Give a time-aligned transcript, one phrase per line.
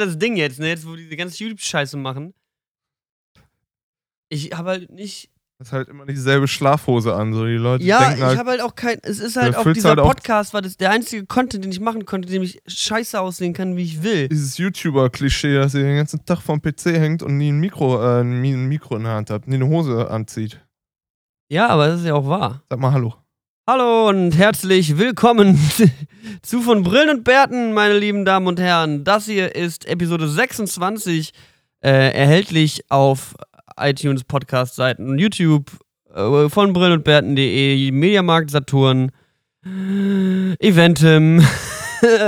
[0.00, 0.68] ja das Ding jetzt, ne?
[0.68, 2.34] Jetzt, wo diese ganze YouTube-Scheiße machen.
[4.28, 5.30] Ich habe halt nicht.
[5.58, 8.50] Das ist halt immer dieselbe Schlafhose an, so die Leute Ja, denken ich halt, habe
[8.50, 8.98] halt auch kein.
[9.02, 11.80] Es ist halt auch dieser halt auch- Podcast, war das der einzige Content, den ich
[11.80, 14.28] machen konnte, dem ich scheiße aussehen kann, wie ich will.
[14.28, 18.24] dieses YouTuber-Klischee, dass ihr den ganzen Tag vom PC hängt und nie ein Mikro, äh,
[18.24, 20.64] nie ein Mikro in der Hand habt, nie eine Hose anzieht.
[21.52, 22.62] Ja, aber das ist ja auch wahr.
[22.70, 23.14] Sag mal Hallo.
[23.72, 25.56] Hallo und herzlich willkommen
[26.42, 29.04] zu von Brillen und Bärten, meine lieben Damen und Herren.
[29.04, 31.30] Das hier ist Episode 26,
[31.80, 33.36] äh, erhältlich auf
[33.78, 35.70] iTunes, Podcast-Seiten und YouTube
[36.12, 39.12] äh, von Brillen und Bärten.de, Mediamarkt Saturn,
[39.62, 41.38] Eventim,
[42.00, 42.12] Gibt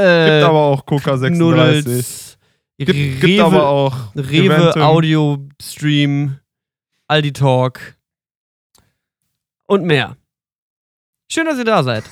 [0.45, 1.41] aber auch Coca 36.
[1.41, 2.39] Nuddels,
[2.79, 4.83] Gibt, gibt aber auch Rewe Eventim.
[4.83, 6.37] Audio Stream,
[7.09, 7.97] Aldi Talk
[9.67, 10.17] und mehr.
[11.35, 12.05] Schön, dass ihr da seid.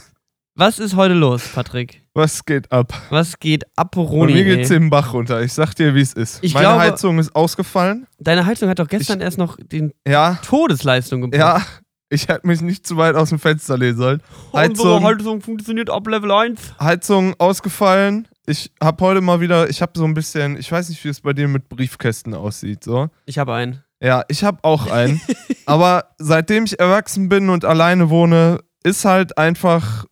[0.54, 2.02] Was ist heute los, Patrick?
[2.12, 2.92] Was geht ab?
[3.08, 4.34] Was geht ab, Bei Roni?
[4.34, 5.40] mir geht's den Bach runter.
[5.40, 6.40] Ich sag dir, wie es ist.
[6.42, 8.06] Ich Meine glaube- Heizung ist ausgefallen.
[8.18, 11.38] Deine Heizung hat doch gestern erst noch den Ja, Todesleistung gebracht.
[11.40, 11.62] ja.
[12.10, 14.22] Ich hätte mich nicht zu weit aus dem Fenster lehnen sollen.
[14.52, 16.60] Unsere Heizung, Heizung funktioniert ab Level 1.
[16.78, 18.28] Heizung ausgefallen.
[18.44, 21.22] Ich habe heute mal wieder, ich habe so ein bisschen, ich weiß nicht, wie es
[21.22, 23.08] bei dir mit Briefkästen aussieht, so.
[23.24, 23.82] Ich habe einen.
[24.00, 25.20] Ja, ich habe auch einen.
[25.66, 30.04] aber seitdem ich erwachsen bin und alleine wohne, ist halt einfach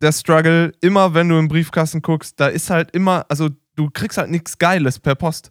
[0.00, 4.18] der Struggle, immer wenn du im Briefkasten guckst, da ist halt immer, also du kriegst
[4.18, 5.50] halt nichts Geiles per Post.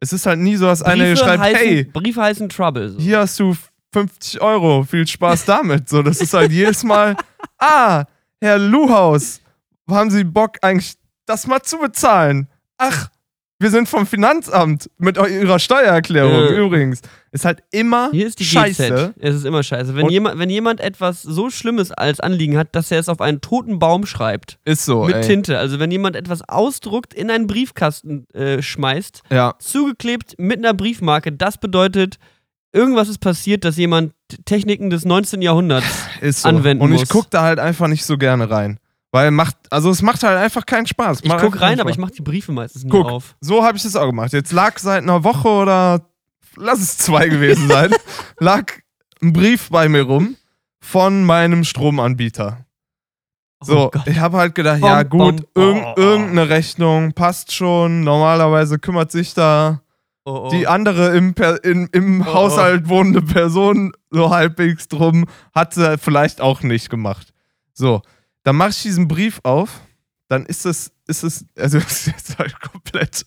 [0.00, 2.90] Es ist halt nie so, dass einer schreibt, heißen, hey, Briefe heißen Trouble.
[2.90, 2.98] So.
[2.98, 3.54] hier hast du
[3.92, 5.88] 50 Euro, viel Spaß damit.
[5.88, 7.16] So, das ist halt jedes Mal,
[7.58, 8.04] ah,
[8.40, 9.40] Herr Luhaus,
[9.88, 10.94] haben Sie Bock eigentlich
[11.26, 12.48] das mal zu bezahlen?
[12.78, 13.10] Ach,
[13.60, 16.64] wir sind vom Finanzamt mit Ihrer Steuererklärung Äh.
[16.64, 17.00] übrigens.
[17.30, 19.12] Ist halt immer Hier ist die scheiße.
[19.14, 19.22] GZ.
[19.22, 19.94] Es ist immer scheiße.
[19.94, 23.40] Wenn, jemand, wenn jemand etwas so Schlimmes als Anliegen hat, dass er es auf einen
[23.40, 25.22] toten Baum schreibt, Ist so, mit ey.
[25.22, 30.74] Tinte, also wenn jemand etwas ausdruckt, in einen Briefkasten äh, schmeißt, Ja, zugeklebt mit einer
[30.74, 32.16] Briefmarke, das bedeutet,
[32.72, 34.12] irgendwas ist passiert, dass jemand
[34.44, 35.42] Techniken des 19.
[35.42, 35.86] Jahrhunderts.
[36.22, 36.48] so.
[36.48, 37.08] Anwenden Und ich muss.
[37.10, 38.80] guck da halt einfach nicht so gerne rein.
[39.12, 41.20] Weil macht, also es macht halt einfach keinen Spaß.
[41.22, 42.08] Ich guck rein, aber ich Spaß.
[42.08, 43.10] mach die Briefe meistens nie Guck.
[43.10, 43.34] auf.
[43.40, 44.32] So habe ich es auch gemacht.
[44.32, 46.06] Jetzt lag seit einer Woche oder
[46.56, 47.92] lass es zwei gewesen sein,
[48.38, 48.72] lag
[49.20, 50.36] ein Brief bei mir rum
[50.80, 52.64] von meinem Stromanbieter.
[53.62, 55.94] So, Oh ich habe halt gedacht, ja gut, bom, irgend, oh.
[55.96, 58.04] irgendeine Rechnung passt schon.
[58.04, 59.82] Normalerweise kümmert sich da
[60.24, 60.50] Oh, oh.
[60.50, 65.96] die andere im, per, in, im Oh, Haushalt wohnende Person so halbwegs drum, hat sie
[65.98, 67.32] vielleicht auch nicht gemacht.
[67.72, 68.02] So,
[68.42, 69.80] dann mache ich diesen Brief auf,
[70.28, 73.26] dann ist es, ist es, also es ist jetzt halt komplett.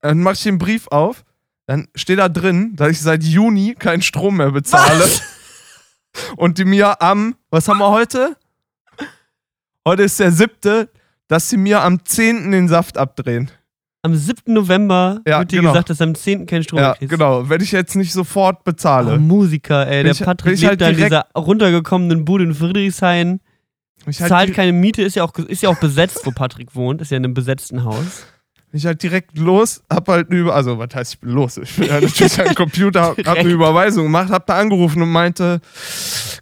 [0.00, 1.24] Dann mache ich den Brief auf,
[1.66, 5.00] dann steht da drin, dass ich seit Juni keinen Strom mehr bezahle.
[5.00, 5.22] Was?
[6.36, 8.36] Und die mir am, was haben wir heute?
[9.86, 10.90] Heute ist der siebte,
[11.28, 12.50] dass sie mir am 10.
[12.50, 13.50] den Saft abdrehen.
[14.02, 14.52] Am 7.
[14.52, 15.72] November Ja, wird dir genau.
[15.72, 16.46] gesagt, dass am 10.
[16.46, 17.10] keinen Strom Ja, kriegst.
[17.10, 17.48] genau.
[17.48, 19.14] Wenn ich jetzt nicht sofort bezahle.
[19.14, 19.98] Oh, Musiker, ey.
[20.02, 23.40] Bin Der ich- Patrick lebt halt da in dieser runtergekommenen Bude in Friedrichshain.
[24.06, 27.00] Ich halt zahlt keine Miete, ist ja, auch, ist ja auch besetzt, wo Patrick wohnt.
[27.00, 28.24] Ist ja in einem besetzten Haus.
[28.72, 31.56] ich halt direkt los, hab halt eine Über also was heißt ich bin los?
[31.58, 35.60] Ich bin ja natürlich am Computer, hab eine Überweisung gemacht, hab da angerufen und meinte,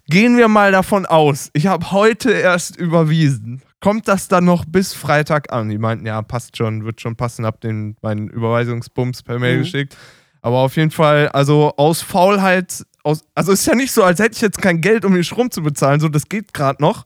[0.07, 3.61] gehen wir mal davon aus, ich habe heute erst überwiesen.
[3.81, 5.69] Kommt das dann noch bis Freitag an?
[5.69, 9.61] Die meinten, ja, passt schon, wird schon passen, hab den meinen Überweisungsbums per Mail Mhm.
[9.61, 9.97] geschickt.
[10.41, 14.35] Aber auf jeden Fall, also aus Faulheit, aus, also ist ja nicht so, als hätte
[14.35, 15.99] ich jetzt kein Geld, um den Strom zu bezahlen.
[16.01, 17.05] So, das geht gerade noch.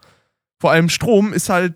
[0.63, 1.73] Vor allem Strom ist halt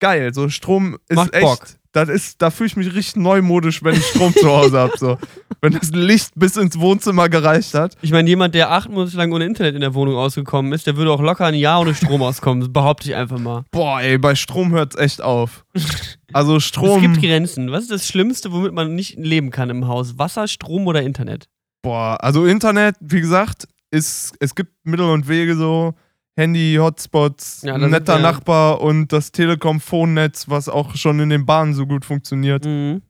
[0.00, 0.34] geil.
[0.34, 1.44] So, Strom ist Macht echt.
[1.44, 1.64] Bock.
[1.92, 4.98] Das ist, da fühle ich mich richtig neumodisch, wenn ich Strom zu Hause habe.
[4.98, 5.16] So.
[5.60, 7.96] Wenn das Licht bis ins Wohnzimmer gereicht hat.
[8.02, 10.96] Ich meine, jemand, der acht Monate lang ohne Internet in der Wohnung ausgekommen ist, der
[10.96, 12.60] würde auch locker ein Jahr ohne Strom auskommen.
[12.62, 13.62] Das behaupte ich einfach mal.
[13.70, 15.64] Boah, ey, bei Strom hört's echt auf.
[16.32, 17.00] Also Es Strom.
[17.00, 17.70] gibt Grenzen.
[17.70, 20.18] Was ist das Schlimmste, womit man nicht leben kann im Haus?
[20.18, 21.46] Wasser, Strom oder Internet?
[21.82, 25.94] Boah, also Internet, wie gesagt, ist, es gibt Mittel und Wege so.
[26.36, 31.72] Handy, Hotspots, Ja, netter wir- Nachbar und das Telekom-Phone-Netz, was auch schon in den Bahnen
[31.74, 32.64] so gut funktioniert.
[32.64, 33.02] Mhm.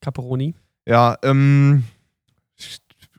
[0.00, 0.54] Caperoni.
[0.86, 1.84] Ja, ähm,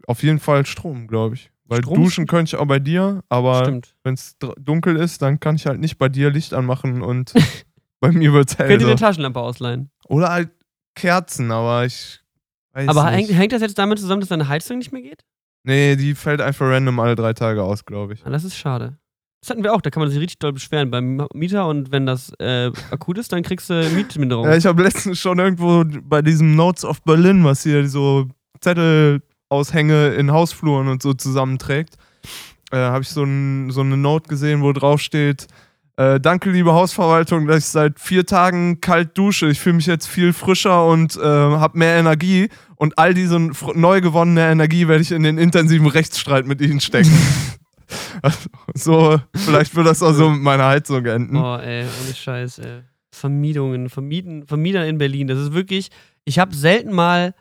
[0.08, 1.52] auf jeden Fall Strom, glaube ich.
[1.66, 1.96] Weil Strom?
[2.04, 5.80] duschen könnte ich auch bei dir, aber wenn es dunkel ist, dann kann ich halt
[5.80, 7.34] nicht bei dir Licht anmachen und
[8.00, 8.68] bei mir wird's hell.
[8.68, 9.90] Könnt ihr eine Taschenlampe ausleihen?
[10.08, 10.52] Oder halt
[10.94, 12.22] Kerzen, aber ich
[12.74, 13.30] weiß Aber nicht.
[13.30, 15.26] hängt, hängt das jetzt damit zusammen, dass deine Heizung nicht mehr geht?
[15.66, 18.26] Nee, die fällt einfach random alle drei Tage aus, glaube ich.
[18.26, 18.98] Ah, das ist schade.
[19.42, 22.06] Das hatten wir auch, da kann man sich richtig doll beschweren beim Mieter und wenn
[22.06, 24.46] das äh, akut ist, dann kriegst du Mietminderung.
[24.46, 28.28] Ja, ich habe letztens schon irgendwo bei diesem Notes of Berlin, was hier so
[28.62, 31.96] Zettelaushänge in Hausfluren und so zusammenträgt,
[32.72, 35.48] äh, habe ich so, ein, so eine Note gesehen, wo drauf steht,
[35.98, 39.48] Äh, danke, liebe Hausverwaltung, dass ich seit vier Tagen kalt dusche.
[39.48, 42.50] Ich fühle mich jetzt viel frischer und äh, habe mehr Energie.
[42.76, 47.12] Und all diese neu gewonnene Energie werde ich in den intensiven Rechtsstreit mit ihnen stecken.
[48.74, 51.38] So, vielleicht wird das auch so mit meiner Heizung enden.
[51.38, 52.82] Oh, ey, ohne Scheiß, ey.
[53.12, 55.28] Vermietungen, Vermieten, Vermieter in Berlin.
[55.28, 55.90] Das ist wirklich,
[56.26, 57.36] ich habe selten mal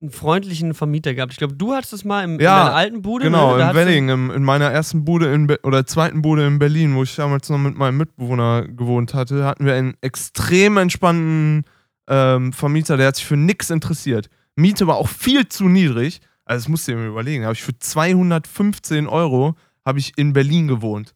[0.00, 1.32] einen freundlichen Vermieter gehabt.
[1.32, 3.24] Ich glaube, du hattest es mal im, Ja, in deiner alten Bude.
[3.24, 3.58] Genau, ne?
[3.58, 6.58] Da in du- Wedding, im, in meiner ersten Bude in Be oder zweiten Bude in
[6.58, 11.64] Berlin, wo ich damals noch mit meinem Mitbewohner gewohnt hatte, hatten wir einen extrem entspannten
[12.08, 14.28] ähm, Vermieter, der hat sich für nichts interessiert.
[14.56, 16.20] Miete war auch viel zu niedrig.
[16.44, 17.44] Also das musst du dir überlegen.
[17.44, 19.54] Habe ich für 215 Euro
[19.84, 21.14] habe ich in Berlin gewohnt.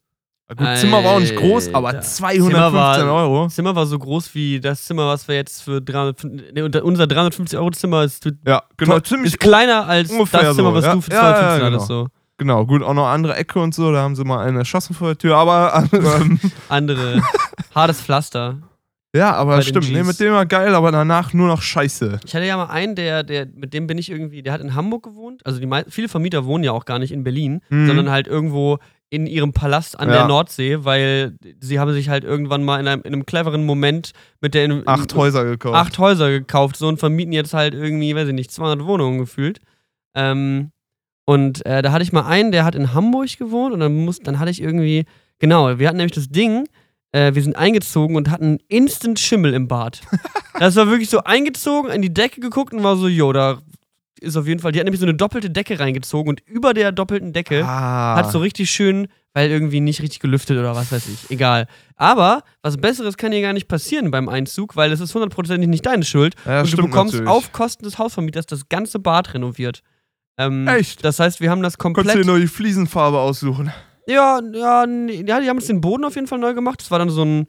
[0.56, 2.00] Gut, Zimmer war auch nicht groß, aber Alter.
[2.02, 3.44] 215 Zimmer war- Euro.
[3.44, 6.84] Das Zimmer war so groß wie das Zimmer, was wir jetzt für 350, nee, unter-
[6.84, 10.94] unser 350-Euro-Zimmer ist, Ja, genau, ist ziemlich kleiner als das Zimmer, so, was ja.
[10.94, 11.88] du für Ja, 250 ja, hattest.
[11.90, 12.02] genau.
[12.02, 12.08] So.
[12.38, 15.08] Genau, gut, auch noch andere Ecke und so, da haben sie mal einen erschossen vor
[15.08, 17.22] der Tür, aber ähm, Andere.
[17.74, 18.56] hartes Pflaster.
[19.14, 22.18] ja, aber stimmt, nee, mit dem war geil, aber danach nur noch Scheiße.
[22.24, 24.74] Ich hatte ja mal einen, der, der, mit dem bin ich irgendwie, der hat in
[24.74, 25.44] Hamburg gewohnt.
[25.46, 27.86] Also die viele Vermieter wohnen ja auch gar nicht in Berlin, Mhm.
[27.86, 28.78] sondern halt irgendwo
[29.12, 30.14] in ihrem Palast an Ja.
[30.20, 34.12] der Nordsee, weil sie haben sich halt irgendwann mal in einem, in einem cleveren Moment
[34.40, 35.76] mit der in, Acht Häuser gekauft.
[35.76, 39.60] acht Häuser gekauft so und vermieten jetzt halt irgendwie, weiß ich nicht, 200 Wohnungen gefühlt.
[40.14, 40.70] Ähm,
[41.26, 44.18] und äh, da hatte ich mal einen, der hat in Hamburg gewohnt und dann, muss,
[44.20, 45.04] dann hatte ich irgendwie,
[45.38, 46.66] genau, wir hatten nämlich das Ding,
[47.12, 50.00] äh, wir sind eingezogen und hatten instant Schimmel im Bad.
[50.58, 53.58] das war wirklich so eingezogen, in die Decke geguckt und war so, jo, da
[54.22, 56.92] ist auf jeden Fall, die hat nämlich so eine doppelte Decke reingezogen und über der
[56.92, 58.16] doppelten Decke ah.
[58.16, 61.30] hat so richtig schön, weil irgendwie nicht richtig gelüftet oder was weiß ich.
[61.30, 61.66] Egal.
[61.96, 65.86] Aber was Besseres kann hier gar nicht passieren beim Einzug, weil es ist hundertprozentig nicht
[65.86, 66.34] deine Schuld.
[66.44, 67.30] Ja, und du bekommst natürlich.
[67.30, 69.82] auf Kosten des Hausvermieters das ganze Bad renoviert.
[70.38, 71.04] Ähm, Echt?
[71.04, 72.36] Das heißt, wir haben das Konntest du komplett.
[72.36, 73.72] dir die Fliesenfarbe aussuchen.
[74.06, 76.80] Ja, ja, ja, die haben jetzt den Boden auf jeden Fall neu gemacht.
[76.80, 77.46] Das war dann so ein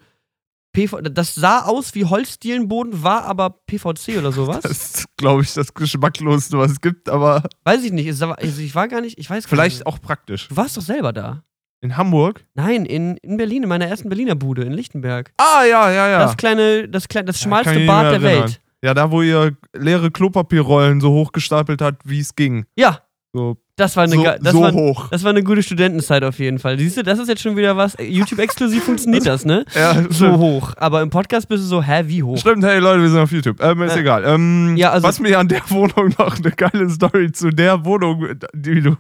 [0.73, 1.01] PV.
[1.01, 4.61] Das sah aus wie Holzdielenboden, war aber PVC oder sowas.
[4.61, 8.07] Das ist, glaube ich, das geschmackloseste, was es gibt, aber weiß ich nicht.
[8.09, 9.17] Also ich war gar nicht.
[9.17, 9.87] Ich weiß gar vielleicht nicht.
[9.87, 10.47] auch praktisch.
[10.49, 11.43] Du warst doch selber da.
[11.81, 12.45] In Hamburg?
[12.53, 15.33] Nein, in, in Berlin, in meiner ersten Berliner Bude, in Lichtenberg.
[15.37, 16.19] Ah, ja, ja, ja.
[16.19, 18.43] Das kleine, das kleine, das Ja, schmalste ich Bad der erinnern.
[18.43, 18.61] Welt.
[18.81, 22.65] Ja, da, wo ihr leere Klopapierrollen so hochgestapelt hat, wie es ging.
[22.77, 22.99] Ja,
[23.33, 25.07] So, das war eine, so, das so war, hoch.
[25.09, 26.77] das war eine gute Studentenzeit auf jeden Fall.
[26.77, 27.97] Siehst du, das ist jetzt schon wieder was.
[27.99, 29.65] YouTube-exklusiv funktioniert das, ne?
[29.75, 30.37] Ja, So stimmt.
[30.37, 30.73] hoch.
[30.77, 32.37] Aber im Podcast bist du so, hä, wie hoch?
[32.37, 33.61] Stimmt, hey Leute, wir sind auf YouTube.
[33.63, 34.23] Ähm, ist Äh, egal.
[34.25, 38.27] Ähm, ja, also- was mir an der Wohnung noch eine geile Story zu der Wohnung,
[38.53, 38.95] die du.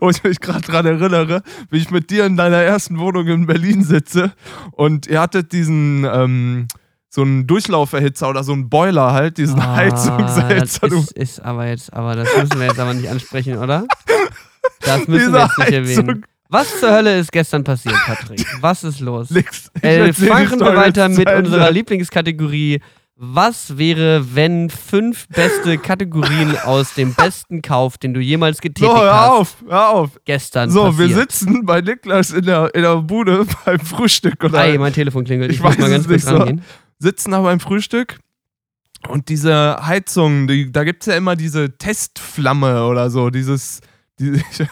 [0.00, 3.46] Wo ich mich gerade dran erinnere, wie ich mit dir in deiner ersten Wohnung in
[3.46, 4.32] Berlin sitze
[4.72, 6.68] und ihr hattet diesen, ähm,
[7.10, 10.88] so einen Durchlauferhitzer oder so einen Boiler halt, diesen Ah, Heizungserhitzer.
[10.88, 13.84] Das ist, ist aber jetzt, aber das müssen wir jetzt aber nicht ansprechen, oder?
[14.80, 16.06] Das müssen Diese wir jetzt nicht Heizung.
[16.08, 16.26] erwähnen.
[16.50, 18.44] Was zur Hölle ist gestern passiert, Patrick?
[18.62, 19.28] Was ist los?
[19.30, 19.70] Nix.
[19.82, 22.80] Äh, fangen wir weiter mit unserer Lieblingskategorie.
[23.20, 28.96] Was wäre, wenn fünf beste Kategorien aus dem besten Kauf, den du jemals getätigt So,
[29.02, 30.10] hör hast, auf, hör auf.
[30.24, 31.08] gestern So, passiert?
[31.08, 34.42] wir sitzen bei Niklas in der, in der Bude beim Frühstück.
[34.44, 35.50] Oder Ei, mein Telefon klingelt.
[35.50, 36.36] Ich, Ich muss mal ganz kurz nicht so.
[36.36, 36.62] rangehen.
[36.98, 38.18] Sitzen da beim Frühstück
[39.08, 43.80] und diese Heizung, die, da gibt es ja immer diese Testflamme oder so, dieses.
[44.18, 44.42] diese,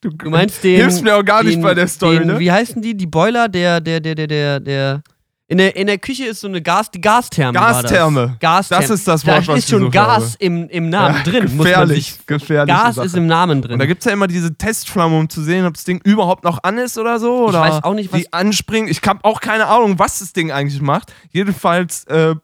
[0.00, 0.76] du, Du meinst den.
[0.80, 2.38] hilfst mir auch gar nicht den, bei der Story, den, ne?
[2.38, 2.96] Wie heißen die?
[2.96, 5.02] Die Boiler, der, der, der, der, der, der.
[5.48, 7.56] In der, in der Küche ist so eine Gas, die Gastherme.
[7.56, 8.36] Gastherme.
[8.40, 8.68] Das.
[8.68, 8.82] Gastherme.
[8.82, 10.36] Das ist das da Wort, was ist ich schon Gas habe.
[10.40, 11.56] im, im Namen Ja, drin.
[11.58, 13.74] Gefährlich, sich, gefährliche Gas ist im Namen drin.
[13.74, 16.42] Und da gibt es ja immer diese Testflamme, um zu sehen, ob das Ding überhaupt
[16.42, 17.46] noch an ist oder so.
[17.46, 18.88] Oder weiß auch nicht, was- Die anspringen.
[18.90, 21.12] Ich habe auch keine Ahnung, was das Ding eigentlich macht.
[21.30, 22.34] Jedenfalls, äh,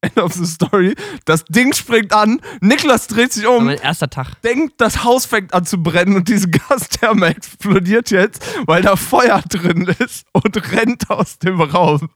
[0.00, 0.94] End of the Story.
[1.24, 2.40] Das Ding springt an.
[2.60, 3.64] Niklas dreht sich um.
[3.64, 4.40] mein erster Tag.
[4.42, 9.42] denkt, das Haus fängt an zu brennen und diese Gastherme explodiert jetzt, weil da Feuer
[9.48, 12.10] drin ist und rennt aus dem Raum.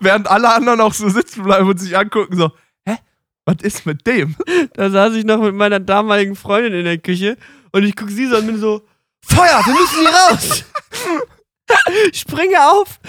[0.00, 2.52] Während alle anderen auch so sitzen bleiben und sich angucken, so,
[2.86, 2.96] hä?
[3.44, 4.36] Was ist mit dem?
[4.74, 7.36] Da saß ich noch mit meiner damaligen Freundin in der Küche
[7.72, 8.82] und ich guck sie so und bin so,
[9.24, 10.64] Feuer, wir müssen hier raus!
[12.12, 13.00] Springe auf,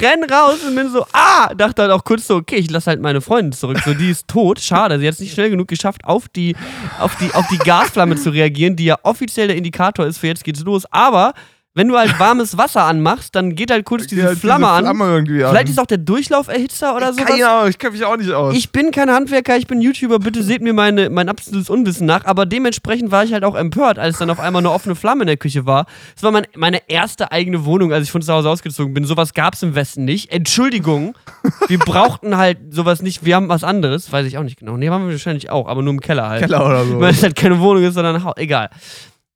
[0.00, 1.52] renn raus und bin so, ah!
[1.54, 3.78] Dachte halt auch kurz so, okay, ich lasse halt meine Freundin zurück.
[3.84, 4.98] So, die ist tot, schade.
[4.98, 6.56] Sie hat es nicht schnell genug geschafft, auf die,
[6.98, 10.44] auf, die, auf die Gasflamme zu reagieren, die ja offiziell der Indikator ist für jetzt
[10.44, 10.84] geht's los.
[10.90, 11.34] Aber
[11.74, 14.84] wenn du halt warmes Wasser anmachst, dann geht halt kurz diese Ja, Flamme an.
[14.84, 15.50] Flamme irgendwie an.
[15.50, 17.26] Vielleicht ist auch der Durchlauferhitzer oder sowas.
[17.26, 18.56] Keine Ahnung, ich kenne mich auch nicht aus.
[18.56, 22.24] Ich bin kein Handwerker, ich bin YouTuber, bitte seht mir meine, mein absolutes Unwissen nach.
[22.24, 25.28] Aber dementsprechend war ich halt auch empört, als dann auf einmal eine offene Flamme in
[25.28, 25.86] der Küche war.
[26.16, 29.04] Es war mein, meine erste eigene Wohnung, als ich von zu Hause ausgezogen bin.
[29.04, 30.32] Sowas gab es im Westen nicht.
[30.32, 31.16] Entschuldigung,
[31.68, 33.24] wir brauchten halt sowas nicht.
[33.24, 34.76] Wir haben was anderes, weiß ich auch nicht genau.
[34.76, 36.42] Nee, haben wir wahrscheinlich auch, aber nur im Keller halt.
[36.42, 36.98] Keller oder so.
[37.00, 38.34] Weil es halt keine Wohnung ist, sondern Haus.
[38.38, 38.70] Egal.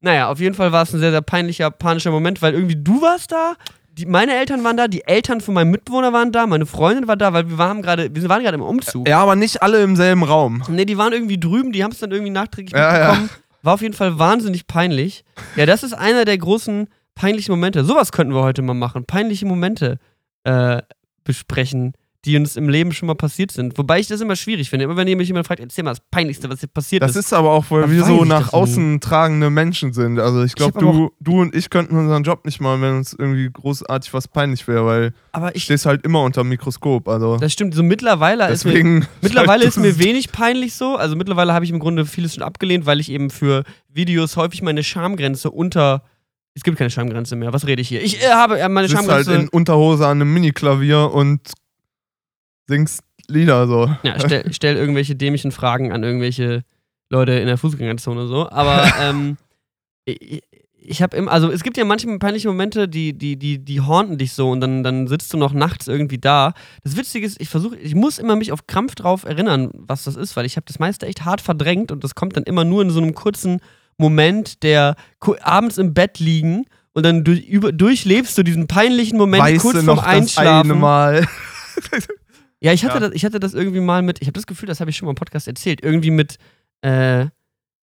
[0.05, 3.01] Naja, auf jeden Fall war es ein sehr, sehr peinlicher, panischer Moment, weil irgendwie du
[3.01, 3.55] warst da,
[3.97, 7.17] die, meine Eltern waren da, die Eltern von meinem Mitbewohner waren da, meine Freundin war
[7.17, 9.09] da, weil wir waren gerade, wir waren gerade im Umzug.
[9.09, 10.63] Ja, aber nicht alle im selben Raum.
[10.69, 13.31] Ne, die waren irgendwie drüben, die haben es dann irgendwie nachträglich Ja, mitbekommen.
[13.63, 15.25] War auf jeden Fall wahnsinnig peinlich.
[15.57, 17.83] Ja, das ist einer der großen peinlichen Momente.
[17.87, 19.07] Sowas könnten wir heute mal machen.
[19.07, 19.99] Peinliche Momente
[20.43, 20.83] äh,
[21.25, 21.95] besprechen,
[22.25, 23.77] die uns im Leben schon mal passiert sind.
[23.77, 24.85] Wobei ich das immer schwierig finde.
[24.85, 27.27] Immer wenn mich jemand fragt, erzähl mal das Peinlichste, was dir passiert Das ist.
[27.27, 30.19] ist aber auch, weil Dann wir so nach das außen tragende Menschen sind.
[30.19, 33.51] Also ich glaube, du, du und ich könnten unseren Job nicht machen, wenn uns irgendwie
[33.53, 37.09] großartig was peinlich wäre, weil aber du ich, stehst halt immer unter dem Mikroskop.
[37.09, 37.75] Also das stimmt.
[37.75, 39.07] So mittlerweile ist mir, deswegen.
[39.21, 40.97] mittlerweile ist mir wenig peinlich so.
[40.97, 44.63] Also mittlerweile habe ich im Grunde vieles schon abgelehnt, weil ich eben für Videos häufig
[44.63, 46.03] meine Schamgrenze unter.
[46.57, 47.53] Es gibt keine Schamgrenze mehr.
[47.53, 48.01] Was rede ich hier?
[48.01, 49.43] Ich äh, habe äh, meine Du bist halt Schamgrenze.
[49.47, 51.41] in Unterhose an einem Mini-Klavier und
[52.67, 53.91] singst Lieder so.
[54.03, 56.63] Ja, stell, stell irgendwelche dämlichen Fragen an irgendwelche
[57.11, 58.51] Leute in der Fußgängerzone so.
[58.51, 59.37] Aber ähm,
[60.05, 60.43] ich,
[60.87, 64.19] ich habe immer, also es gibt ja manchmal peinliche Momente, die, die, die, die haunten
[64.19, 66.53] dich so und dann, dann sitzt du noch nachts irgendwie da.
[66.83, 70.17] Das Witzige ist, ich versuche, ich muss immer mich auf Krampf drauf erinnern, was das
[70.17, 72.83] ist, weil ich habe das meiste echt hart verdrängt und das kommt dann immer nur
[72.83, 73.61] in so einem kurzen
[73.97, 74.97] Moment, der
[75.41, 79.77] abends im Bett liegen und dann durch, über, durchlebst du diesen peinlichen Moment weißt kurz
[79.77, 80.71] vorm noch das Einschlafen.
[80.71, 81.27] eine Mal?
[82.65, 83.01] Ja, ich hatte, Ja.
[83.01, 85.05] Das, ich hatte das irgendwie mal mit, ich habe das Gefühl, das habe ich schon
[85.05, 86.39] mal im Podcast erzählt, irgendwie mit,
[86.81, 87.27] äh,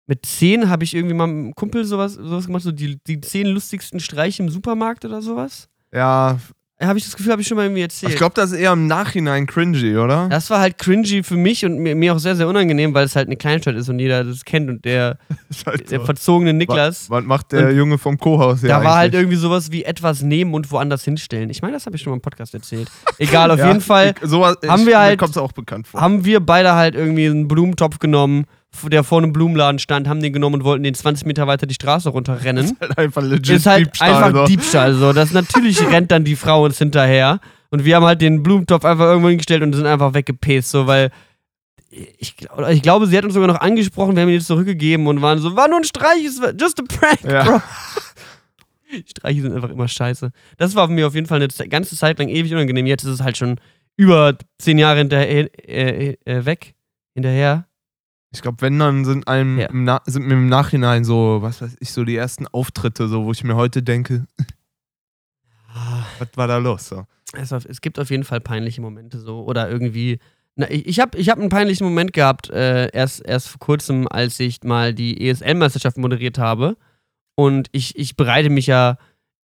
[0.08, 3.20] mit zehn habe ich irgendwie mal mit einem Kumpel sowas, sowas gemacht, so die, die
[3.20, 5.68] zehn lustigsten Streiche im Supermarkt oder sowas.
[5.94, 6.40] ja,
[6.82, 8.14] Habe ich das Gefühl, habe ich schon mal irgendwie erzählt.
[8.14, 10.30] ich glaube, das ist eher im Nachhinein cringy, oder?
[10.30, 13.18] das war halt cringy für mich und mir, mir auch sehr, sehr unangenehm, weil es
[13.18, 15.18] halt eine Kleinstadt ist und jeder das kennt und der,
[15.66, 16.06] halt der so.
[16.06, 17.10] verzogene Niklas.
[17.10, 19.22] Was macht der Junge vom Co-Haus hier Da war halt eigentlich?
[19.24, 21.50] irgendwie sowas wie etwas nehmen und woanders hinstellen.
[21.50, 22.90] Ich meine, das habe ich schon mal im Podcast erzählt.
[23.18, 25.86] Egal, auf Ja, jeden Fall Ich, sowas, haben ich, wir mir halt- kommt's auch bekannt
[25.88, 26.00] vor.
[26.00, 28.46] haben wir beide halt irgendwie einen Blumentopf genommen,
[28.88, 31.74] der vor einem Blumenladen stand, haben den genommen und wollten den 20 Meter weiter die
[31.74, 32.78] Straße runterrennen.
[32.80, 34.46] halt einfach legit Ist halt Diebstahl, einfach so.
[34.46, 34.94] Diebstahl.
[34.94, 35.14] So.
[35.14, 37.40] Das natürlich rennt dann die Frau uns hinterher.
[37.72, 41.12] Und wir haben halt den Blumentopf einfach irgendwo hingestellt und sind einfach weggepäst, so, weil
[41.92, 42.36] ich,
[42.72, 45.40] ich glaube, sie hat uns sogar noch angesprochen, wir haben ihn jetzt zurückgegeben und waren
[45.40, 46.24] so, war nur ein Streich,
[46.60, 47.44] just a prank, Ja.
[47.44, 47.62] bro.
[49.06, 50.32] Streiche sind einfach immer scheiße.
[50.58, 52.88] Das war mir auf jeden Fall eine Ze- ganze Zeit lang ewig unangenehm.
[52.88, 53.60] Jetzt ist es halt schon
[53.98, 56.74] über zehn Jahre hinterher, äh, äh, weg.
[57.14, 57.66] Hinterher.
[58.32, 59.68] Ich glaube, wenn dann sind einem Ja.
[59.68, 63.26] im Na sind mir im Nachhinein so, was weiß ich, so die ersten Auftritte, so,
[63.26, 64.26] wo ich mir heute denke,
[66.20, 66.88] was war da los?
[66.90, 67.06] So.
[67.34, 69.42] Es, es gibt auf jeden Fall peinliche Momente so.
[69.44, 70.20] Oder irgendwie.
[70.56, 74.08] Na, ich ich habe ich hab einen peinlichen Moment gehabt, äh, erst, erst vor kurzem,
[74.08, 76.76] als ich mal die ESL-Meisterschaft moderiert habe.
[77.36, 78.98] Und ich, ich bereite mich ja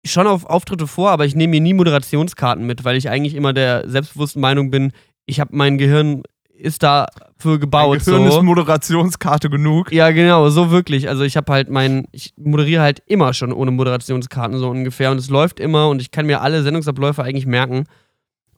[0.06, 3.54] schon auf Auftritte vor, aber ich nehme mir nie Moderationskarten mit, weil ich eigentlich immer
[3.54, 4.92] der selbstbewussten Meinung bin,
[5.26, 6.22] ich habe mein Gehirn
[6.58, 7.90] ist dafür gebaut.
[7.90, 8.38] Mein Gehirn so.
[8.38, 9.92] ist Moderationskarte genug.
[9.92, 11.10] Ja, genau, so wirklich.
[11.10, 15.18] Also ich habe halt mein, ich moderiere halt immer schon ohne Moderationskarten so ungefähr und
[15.18, 17.86] es läuft immer und ich kann mir alle Sendungsabläufe eigentlich merken.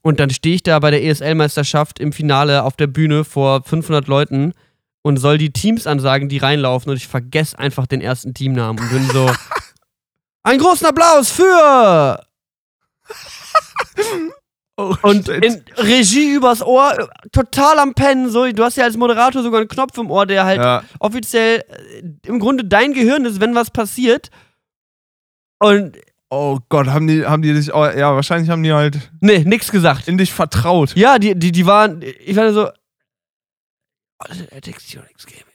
[0.01, 4.07] Und dann stehe ich da bei der ESL-Meisterschaft im Finale auf der Bühne vor 500
[4.07, 4.53] Leuten
[5.01, 8.89] und soll die Teams ansagen, die reinlaufen und ich vergesse einfach den ersten Teamnamen und
[8.89, 9.29] bin so,
[10.43, 12.23] einen großen Applaus für
[14.79, 18.95] Oh, und in Regie übers Ohr, äh, total am Pennen, so, du hast ja als
[18.95, 20.83] Moderator sogar einen Knopf im Ohr, der halt ja.
[20.99, 24.29] offiziell äh, im Grunde dein Gehirn ist, wenn was passiert.
[25.59, 25.97] Und
[26.29, 29.71] Oh Gott, haben die, haben die dich, auch, ja, wahrscheinlich haben die halt nee, nix
[29.71, 30.09] gesagt.
[30.09, 30.93] in dich vertraut.
[30.95, 32.69] Ja, die, die, die waren, ich war so.
[34.19, 35.47] Oh, Text Unix Gaming.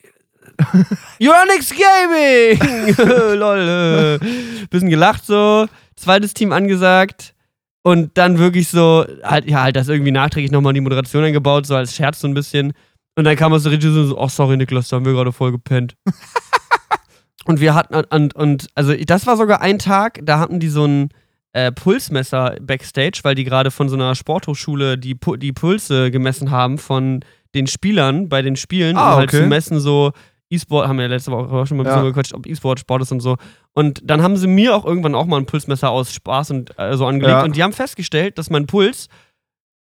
[1.21, 2.97] Unix Gaming!
[3.39, 4.19] Lol.
[4.21, 4.67] äh.
[4.69, 5.69] Bisschen gelacht so.
[5.95, 7.35] Zweites Team angesagt.
[7.83, 11.67] Und dann wirklich so, halt, ja, halt das irgendwie nachträglich nochmal in die Moderation eingebaut,
[11.67, 12.73] so als Scherz so ein bisschen.
[13.17, 15.53] Und dann kam aus der Regie so, ach sorry, Niklas, da haben wir gerade voll
[15.53, 15.97] gepennt.
[17.45, 20.85] und wir hatten, und, und, also das war sogar ein Tag, da hatten die so
[20.85, 21.09] ein
[21.53, 26.79] äh, Pulsmesser backstage, weil die gerade von so einer Sporthochschule die, die Pulse gemessen haben
[26.79, 27.25] von
[27.55, 29.43] den Spielern bei den Spielen, Ah, um halt okay.
[29.43, 30.13] zu messen, so
[30.53, 31.95] E-Sport, haben wir ja letzte Woche auch schon mal ein Ja.
[31.97, 33.37] bisschen gequatscht, ob E-Sport Sport ist und so.
[33.73, 36.97] Und dann haben sie mir auch irgendwann auch mal ein Pulsmesser aus Spaß und äh,
[36.97, 37.43] so angelegt Ja.
[37.45, 39.09] und die haben festgestellt, dass mein Puls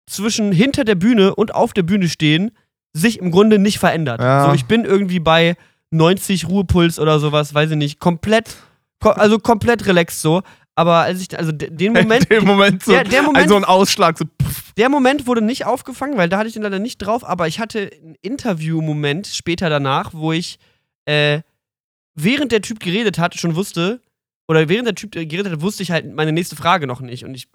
[0.08, 2.50] zwischen hinter der Bühne und auf der Bühne stehen
[2.94, 4.20] sich im Grunde nicht verändert.
[4.20, 4.46] Ja.
[4.46, 5.56] So, ich bin irgendwie bei
[5.90, 8.56] 90 Ruhepuls oder sowas, weiß ich nicht, komplett,
[9.00, 10.42] ko also komplett relaxed so.
[10.74, 13.56] Aber als ich, also de- den Moment, dem Moment so, Der- der Moment- ein, so
[13.56, 14.24] ein Ausschlag, so
[14.76, 17.58] der Moment wurde nicht aufgefangen, weil da hatte ich den leider nicht drauf, aber ich
[17.60, 20.58] hatte einen Interview-Moment später danach, wo ich,
[21.06, 21.40] äh,
[22.14, 24.00] während der Typ geredet hat, schon wusste,
[24.48, 27.24] oder während der Typ geredet hat, wusste ich halt meine nächste Frage noch nicht.
[27.24, 27.48] Und ich,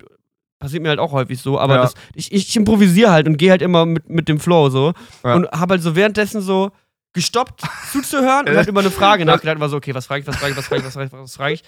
[0.60, 1.82] passiert mir halt auch häufig so, aber Ja.
[1.82, 4.94] das, ich, ich improvisiere halt und gehe halt immer mit, mit dem Flow so.
[5.24, 5.36] Ja.
[5.36, 6.72] Und habe halt so währenddessen so
[7.14, 10.28] gestoppt zuzuhören und hat über eine Frage nachgedacht und war so, okay, was frage ich,
[10.28, 11.64] was frage ich, was frage ich, was frage ich, was frage ich.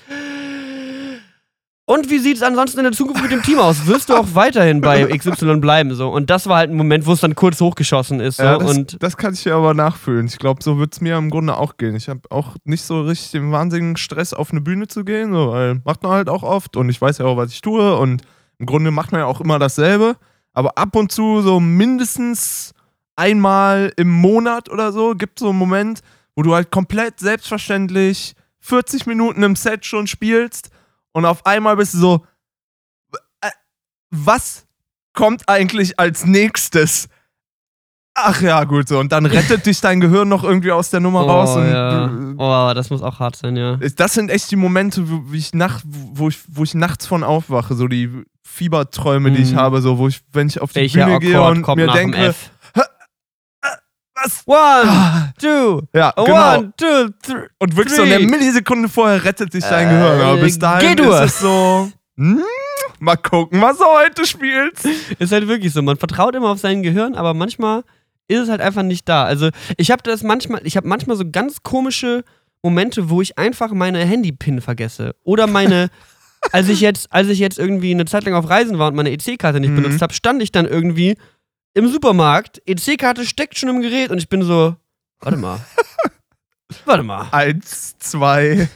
[1.87, 3.85] Und wie sieht es ansonsten in der Zukunft mit dem Team aus?
[3.85, 5.93] Wirst du auch weiterhin bei XY bleiben?
[5.93, 6.09] So?
[6.09, 8.37] Und das war halt ein Moment, wo es dann kurz hochgeschossen ist.
[8.37, 8.43] So?
[8.43, 10.25] Ja, das, und das kann ich ja aber nachfühlen.
[10.25, 11.95] Ich glaube, so wird es mir im Grunde auch gehen.
[11.95, 15.51] Ich habe auch nicht so richtig den wahnsinnigen Stress, auf eine Bühne zu gehen, so,
[15.51, 18.23] weil macht man halt auch oft und ich weiß ja auch, was ich tue und
[18.57, 20.15] im Grunde macht man ja auch immer dasselbe.
[20.53, 22.73] Aber ab und zu, so mindestens
[23.15, 25.99] einmal im Monat oder so, gibt es so einen Moment,
[26.35, 30.71] wo du halt komplett selbstverständlich 40 Minuten im Set schon spielst
[31.15, 32.25] und auf einmal bist du so,
[33.39, 33.49] äh,
[34.11, 34.67] was
[35.13, 37.07] kommt eigentlich als nächstes?
[38.13, 38.99] Ach ja, gut so.
[38.99, 41.55] Und dann rettet dich dein Gehirn noch irgendwie aus der Nummer oh, raus.
[41.55, 42.07] Und, ja.
[42.07, 43.77] äh, oh, das muss auch hart sein, ja.
[43.77, 47.75] das sind echt die Momente, wo ich, nacht, wo ich, wo ich nachts von aufwache,
[47.75, 48.09] so die
[48.43, 49.57] Fieberträume, die ich Mhm.
[49.57, 51.87] habe, so wo ich, wenn ich auf die Welcher Bühne gehe Akkord und kommt mir
[51.87, 52.51] nach denke, F?
[54.25, 54.43] Was?
[54.45, 56.57] One, Ah, two, Ja, genau.
[56.57, 57.47] one, two, three.
[57.59, 58.27] Und wirklich so in der three.
[58.27, 60.21] Millisekunde vorher rettet sich dein Äh, Gehirn.
[60.21, 61.23] Aber bis dahin geh durch.
[61.25, 62.41] ist es so, hm,
[62.99, 64.85] mal gucken, was du heute spielst.
[65.19, 65.81] Ist halt wirklich so.
[65.81, 67.83] Man vertraut immer auf sein Gehirn, aber manchmal
[68.27, 69.25] ist es halt einfach nicht da.
[69.25, 72.23] Also ich habe das manchmal, ich habe manchmal so ganz komische
[72.63, 75.15] Momente, wo ich einfach meine Handy-Pin vergesse.
[75.23, 75.89] Oder meine,
[76.51, 79.11] als ich jetzt, als ich jetzt irgendwie eine Zeit lang auf Reisen war und meine
[79.11, 79.83] EC-Karte nicht Mhm.
[79.83, 81.17] benutzt habe, stand ich dann irgendwie
[81.75, 84.75] im Supermarkt, EC-Karte steckt schon im Gerät und ich bin so,
[85.19, 85.59] warte mal.
[86.85, 87.27] warte mal.
[87.31, 88.67] Eins, zwei.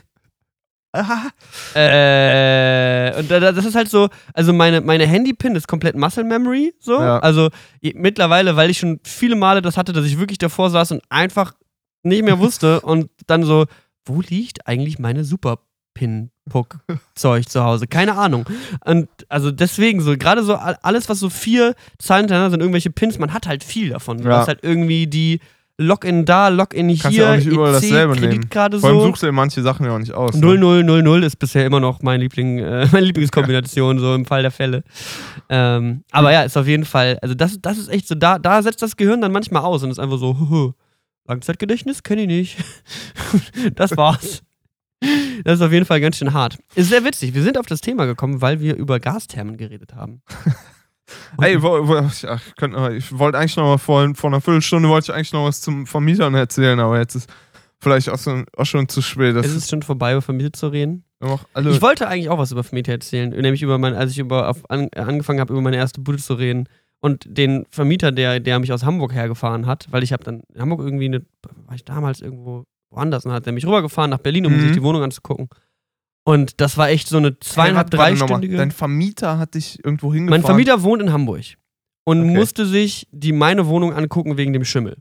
[0.91, 1.29] Aha.
[1.75, 6.23] Äh, und da- da- das ist halt so, also meine, meine Handy-Pin ist komplett Muscle
[6.23, 6.93] Memory, so.
[6.99, 7.19] Ja.
[7.19, 7.49] Also
[7.81, 11.53] mittlerweile, weil ich schon viele Male das hatte, dass ich wirklich davor saß und einfach
[12.03, 13.65] nicht mehr wusste und dann so,
[14.05, 15.23] wo liegt eigentlich meine
[16.51, 17.87] Super-Pin-Puck-Zeug zu Hause?
[17.87, 18.45] Keine Ahnung.
[18.85, 22.89] Und also deswegen so, gerade so all- alles, was so vier Zahlen hintereinander sind, irgendwelche
[22.89, 24.17] Pins, man hat halt viel davon.
[24.19, 24.39] Du Ja.
[24.39, 25.39] hast halt irgendwie die
[25.81, 28.31] Login da, Login Kannst hier, ja auch nicht überall EC, dasselbe nehmen.
[28.33, 29.05] Kreditkarte Vor allem so.
[29.05, 30.35] suchst du manche Sachen ja auch nicht aus.
[30.35, 30.57] ne?
[30.57, 34.83] 0000 ist bisher immer noch mein Liebling, äh, meine Lieblingskombination, so im Fall der Fälle.
[35.47, 38.61] Ähm, aber ja, ist auf jeden Fall, also das, das ist echt so, da, da
[38.61, 40.73] setzt das Gehirn dann manchmal aus und ist einfach so,
[41.29, 42.57] Langzeitgedächtnis kenne ich nicht.
[43.75, 44.41] das war's.
[45.43, 46.57] Das ist auf jeden Fall ganz schön hart.
[46.75, 47.33] Ist sehr witzig.
[47.33, 50.21] Wir sind auf das Thema gekommen, weil wir über Gasthermen geredet haben.
[51.41, 54.89] Ey, wo, wo, ach, ich, könnt, ich wollte eigentlich noch mal vor, vor einer Viertelstunde
[54.89, 57.29] wollte ich eigentlich noch was zum Vermietern erzählen, aber jetzt ist
[57.79, 59.35] vielleicht auch, so, auch schon zu spät.
[59.35, 61.05] Es ist schon vorbei, über Vermietet zu reden.
[61.21, 64.69] Ich wollte eigentlich auch was über Vermieter erzählen, nämlich über mein, als ich über, auf,
[64.69, 66.69] an, angefangen habe, über meine erste Bude zu reden
[67.01, 70.61] und den Vermieter, der, der mich aus Hamburg hergefahren hat, weil ich habe dann in
[70.61, 71.25] Hamburg irgendwie eine,
[71.65, 74.61] war ich damals irgendwo woanders und hat der mich rübergefahren nach Berlin, um Mhm.
[74.61, 75.49] sich die Wohnung anzugucken.
[76.25, 78.57] Und das war echt so eine zweieinhalb, dreistündige.
[78.57, 80.41] Dein Vermieter hat dich irgendwo hingefahren.
[80.41, 81.43] Mein Vermieter wohnt in Hamburg
[82.03, 82.29] und Okay.
[82.31, 84.97] musste sich die meine Wohnung angucken wegen dem Schimmel.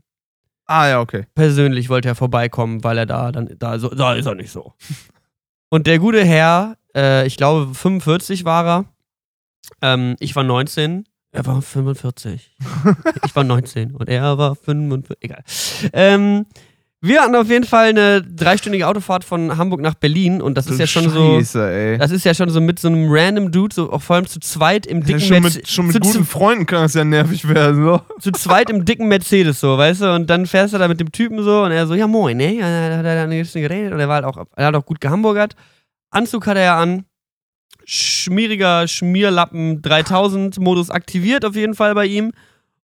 [0.65, 1.25] Ah, ja, okay.
[1.35, 4.73] Persönlich wollte er vorbeikommen, weil er da dann da so da ist er nicht so.
[5.71, 8.85] Und der gute Herr, äh, ich glaube 45 war er.
[9.83, 11.05] Ähm, ich war 19.
[11.31, 12.55] Er war 45.
[13.25, 15.17] ich war 19 und er war 45.
[15.21, 15.43] Egal.
[15.93, 16.47] Ähm,
[17.01, 20.79] wir hatten auf jeden Fall eine dreistündige Autofahrt von Hamburg nach Berlin und das ist
[20.79, 21.37] ja schon so.
[21.39, 21.97] Scheiße, ey.
[21.97, 24.85] Das ist ja schon so mit so einem random Dude, so vor allem zu zweit
[24.85, 27.83] im Ja, dicken schon Merce- mit, schon mit guten Freunden kann das ja nervig werden.
[27.85, 28.01] So.
[28.19, 30.13] zu zweit im dicken Mercedes so, weißt du?
[30.13, 32.55] Und dann fährst du da mit dem Typen so und er so, ja moin, ne?
[32.55, 34.75] Ja, da hat er dann ein bisschen geredet und er war halt auch, er hat
[34.75, 35.55] auch gut gehamburgert.
[36.11, 37.05] Anzug hat er ja an.
[37.85, 42.31] Schmieriger Schmierlappen 3000 Modus aktiviert auf jeden Fall bei ihm.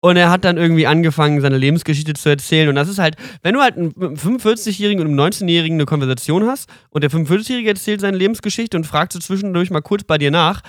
[0.04, 2.68] Und er hat dann irgendwie angefangen, seine Lebensgeschichte zu erzählen.
[2.70, 6.48] Und das ist halt, wenn du halt mit einem 45-Jährigen und einem 19-Jährigen eine Konversation
[6.48, 10.32] hast und der 45-Jährige erzählt seine Lebensgeschichte und fragt so zwischendurch mal kurz bei dir
[10.32, 10.62] nach,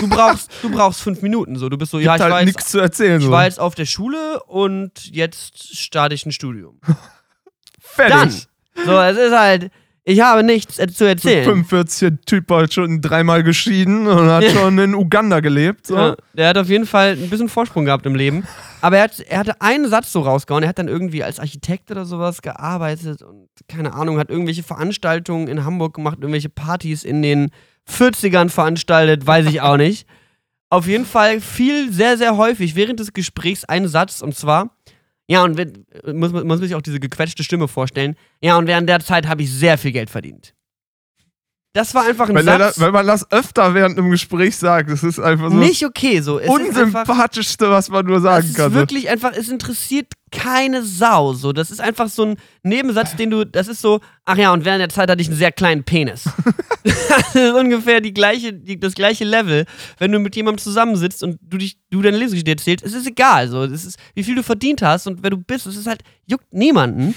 [0.00, 1.56] du brauchst, du brauchst fünf Minuten.
[1.56, 3.20] So, du bist so, ja, Gibt ich halt war jetzt nichts zu erzählen.
[3.20, 3.30] ich So.
[3.30, 6.78] war jetzt auf der Schule und jetzt starte ich ein Studium.
[7.80, 8.46] Fertig.
[8.74, 8.84] Dann.
[8.84, 9.70] So, es ist halt,
[10.06, 11.44] ich habe nichts äh, zu erzählen.
[11.44, 15.86] 45 Typ war schon dreimal geschieden und hat schon in Uganda gelebt.
[15.86, 15.96] So.
[15.96, 18.44] Ja, der hat auf jeden Fall ein bisschen Vorsprung gehabt im Leben.
[18.82, 20.62] Aber er, hat, er hatte einen Satz so rausgehauen.
[20.62, 25.48] Er hat dann irgendwie als Architekt oder sowas gearbeitet und keine Ahnung, hat irgendwelche Veranstaltungen
[25.48, 27.50] in Hamburg gemacht, irgendwelche Partys in den
[27.90, 30.06] 40ern veranstaltet, weiß ich auch nicht.
[30.68, 34.73] Auf jeden Fall viel, sehr, sehr häufig während des Gesprächs ein Satz und zwar,
[35.28, 35.56] ja, und
[36.06, 39.42] muss, muss man sich auch diese gequetschte Stimme vorstellen, ja, und während der Zeit habe
[39.42, 40.54] ich sehr viel Geld verdient.
[41.74, 42.76] Das war einfach ein er Satz.
[42.76, 46.20] da, wenn man das öfter während einem Gespräch sagt, das ist einfach so nicht okay
[46.20, 46.38] so.
[46.38, 48.70] Es das ist einfach, unsympathischste, was man nur sagen ist kann.
[48.72, 48.78] so.
[48.78, 51.32] wirklich einfach, es interessiert keine Sau.
[51.32, 54.64] So, das ist einfach so ein Nebensatz, den du, das ist so, ach ja, und
[54.64, 56.24] während der Zeit hatte ich einen sehr kleinen Penis.
[56.84, 59.64] das ist ungefähr die gleiche, die, das gleiche Level,
[59.98, 62.84] wenn du mit jemandem zusammensitzt und du dich, du deine Lebensgeschichte erzählst.
[62.84, 65.66] Es ist egal, so, es ist, wie viel du verdient hast und wer du bist.
[65.66, 67.16] Es ist halt, juckt niemanden.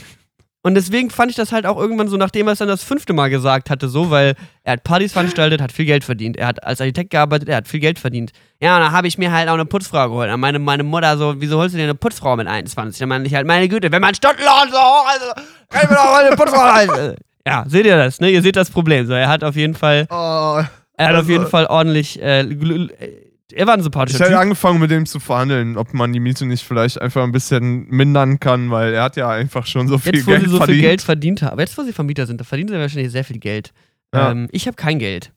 [0.68, 3.14] Und deswegen fand ich das halt auch irgendwann so, nachdem er es dann das fünfte
[3.14, 6.36] Mal gesagt hatte, so, weil er hat Partys veranstaltet, hat viel Geld verdient.
[6.38, 8.32] Er hat als Architekt gearbeitet, er hat viel Geld verdient.
[8.62, 10.32] Ja, und dann habe ich mir halt auch eine Putzfrau geholt.
[10.32, 13.00] Und meine, meine Mutter so, wieso holst du dir eine Putzfrau mit 21?
[13.00, 15.36] Dann meine ich halt, meine Güte, wenn mein Stundenlohn so hoch ist,
[15.70, 17.16] kann ich mir doch eine Putzfrau halten.
[17.48, 18.30] Ja, seht ihr das, ne?
[18.30, 19.08] Ihr seht das Problem.
[19.08, 20.60] So, er hat auf jeden Fall, Oh,
[20.98, 24.32] er hat auf Also- jeden Fall ordentlich, äh, äh, er war ein ich sympathischer hätte
[24.32, 24.40] Typ.
[24.40, 28.40] angefangen mit dem zu verhandeln, ob man die Miete nicht vielleicht einfach ein bisschen mindern
[28.40, 30.76] kann, weil er hat ja einfach schon so viel Jetzt, wo Geld sie so verdient.
[30.76, 33.40] viel Geld verdient haben, jetzt, wo sie Vermieter sind, da verdienen sie wahrscheinlich sehr viel
[33.40, 33.74] Geld.
[34.14, 34.32] Ja.
[34.32, 35.32] Ähm, ich habe kein Geld.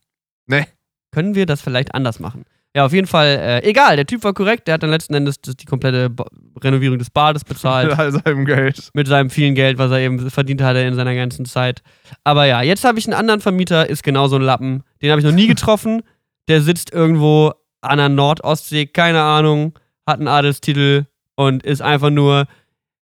[0.47, 0.67] Nee.
[1.13, 2.45] Können wir das vielleicht anders machen?
[2.75, 5.41] Ja, auf jeden Fall, äh, egal, der Typ war korrekt, der hat dann letzten Endes
[5.41, 6.25] die komplette ba
[6.63, 7.89] Renovierung des Bades bezahlt.
[7.91, 8.91] Mit all seinem Geld.
[8.95, 11.83] mit seinem vielen Geld, was er eben verdient hatte in seiner ganzen Zeit.
[12.23, 14.85] Aber ja, jetzt habe ich einen anderen Vermieter, ist genauso ein Lappen.
[15.03, 16.03] Den habe ich noch nie getroffen.
[16.49, 22.47] Der sitzt irgendwo an der Nordostsee, keine Ahnung, hat einen Adelstitel und ist einfach nur.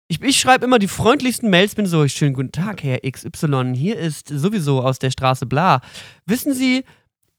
[0.09, 3.99] Ich, ich schreibe immer die freundlichsten Mails, bin so, schönen guten Tag, Herr XY, hier
[3.99, 5.81] ist sowieso aus der Straße bla.
[6.27, 6.85] Wissen Sie,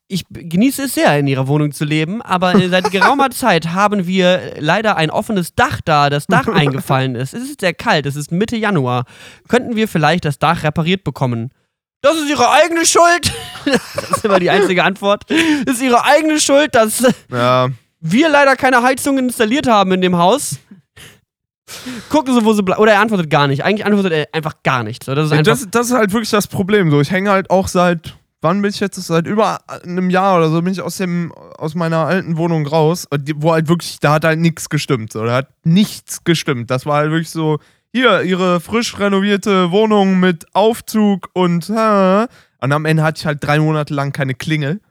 [0.10, 4.56] ich genieße es sehr, in Ihrer Wohnung zu leben, aber seit geraumer Zeit haben wir
[4.60, 7.34] leider ein offenes Dach da, das Dach eingefallen ist.
[7.34, 9.06] Es ist sehr kalt, es ist Mitte Januar.
[9.48, 11.52] Könnten wir vielleicht das Dach repariert bekommen?
[12.08, 13.32] Das ist Ihre eigene Schuld.
[13.66, 15.26] Das ist immer die einzige Antwort.
[15.66, 17.68] Das ist Ihre eigene Schuld, dass Ja,
[18.00, 20.56] wir leider keine Heizung installiert haben in dem Haus.
[22.10, 22.82] Gucken Sie, wo Sie bleiben.
[22.82, 23.66] Oder er antwortet gar nicht.
[23.66, 25.06] Eigentlich antwortet er einfach gar nichts.
[25.06, 26.90] So, Das ist einfach das, das ist halt wirklich das Problem.
[26.92, 28.96] So, ich hänge halt auch seit, wann bin ich jetzt?
[28.96, 33.06] Seit über einem Jahr oder so bin ich aus, dem, aus meiner alten Wohnung raus,
[33.36, 35.12] wo halt wirklich, da hat halt nichts gestimmt.
[35.12, 36.72] So, da hat nichts gestimmt.
[36.72, 37.60] Das war halt wirklich so,
[37.94, 42.28] hier, ihre frisch renovierte Wohnung mit Aufzug und, äh,
[42.60, 44.82] und am Ende hatte ich halt drei Monate lang keine Klingel.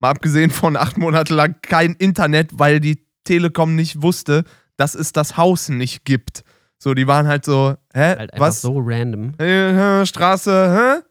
[0.00, 4.44] Mal abgesehen von acht Monate lang kein Internet, weil die Telekom nicht wusste,
[4.76, 6.44] dass es das Haus nicht gibt.
[6.78, 8.60] So, die waren halt so, hä, halt was?
[8.60, 9.38] so random.
[9.38, 11.02] Äh, Straße, hä?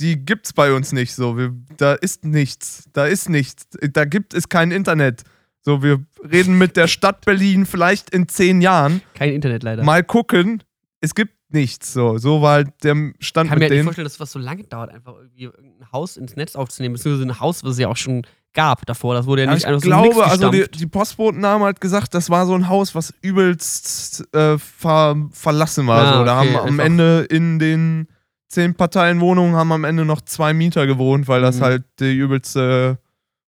[0.00, 1.36] Die gibt's bei uns nicht so.
[1.36, 2.84] Wir, da ist nichts.
[2.92, 3.66] Da ist nichts.
[3.92, 5.22] Da gibt es kein Internet.
[5.62, 9.02] So, wir reden mit der Stadt Berlin vielleicht in zehn Jahren.
[9.14, 9.82] Kein Internet leider.
[9.82, 10.62] Mal gucken.
[11.00, 11.92] Es gibt nichts.
[11.92, 14.32] So, so war halt der Stand Ich kann mir mit halt nicht vorstellen, dass was
[14.32, 17.78] so lange dauert, einfach irgendwie irgendein Haus ins Netz aufzunehmen, beziehungsweise ein Haus, was es
[17.78, 19.14] ja auch schon gab davor.
[19.14, 21.62] Das wurde ja Ja, nicht ich einfach glaube, so nix also die, die Postboten haben
[21.62, 26.02] halt gesagt, das war so ein Haus, was übelst äh, ver, verlassen war.
[26.04, 26.24] Ah, so.
[26.24, 28.08] Da okay, haben am einfach- Ende in den
[28.48, 31.62] zehn Parteien-Wohnungen haben am Ende noch zwei Mieter gewohnt, weil das Mhm.
[31.64, 32.98] halt die übelste,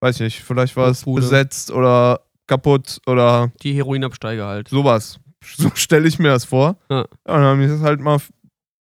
[0.00, 1.22] weiß ich nicht, vielleicht war es Hochbude.
[1.22, 4.68] besetzt oder kaputt oder Die Heroinabsteiger halt.
[4.68, 5.20] sowas.
[5.56, 6.76] So stelle ich mir das vor.
[6.90, 6.98] Ja.
[6.98, 8.18] Ja, dann haben die das halt mal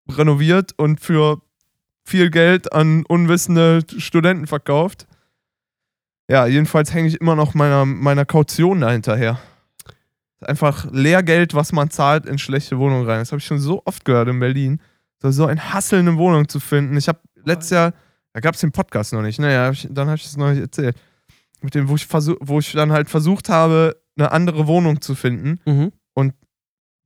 [0.10, 1.42] renoviert und für
[2.04, 5.08] viel Geld an unwissende Studenten verkauft.
[6.30, 9.40] Ja, jedenfalls hänge ich immer noch meiner, meiner Kaution dahinterher.
[10.42, 13.20] Einfach Lehrgeld, was man zahlt, in schlechte Wohnungen rein.
[13.20, 14.82] Das habe ich schon so oft gehört in Berlin.
[15.22, 16.98] So, so ein Hassel, eine Wohnung zu finden.
[16.98, 17.94] Ich habe letztes Jahr,
[18.34, 19.52] da gab es den Podcast noch nicht, ne?
[19.54, 20.98] Ja, hab ich, dann habe ich es noch nicht erzählt.
[21.62, 25.16] Mit dem, wo ich, versuch, wo ich dann halt versucht habe, eine andere Wohnung zu
[25.16, 25.92] finden Mhm.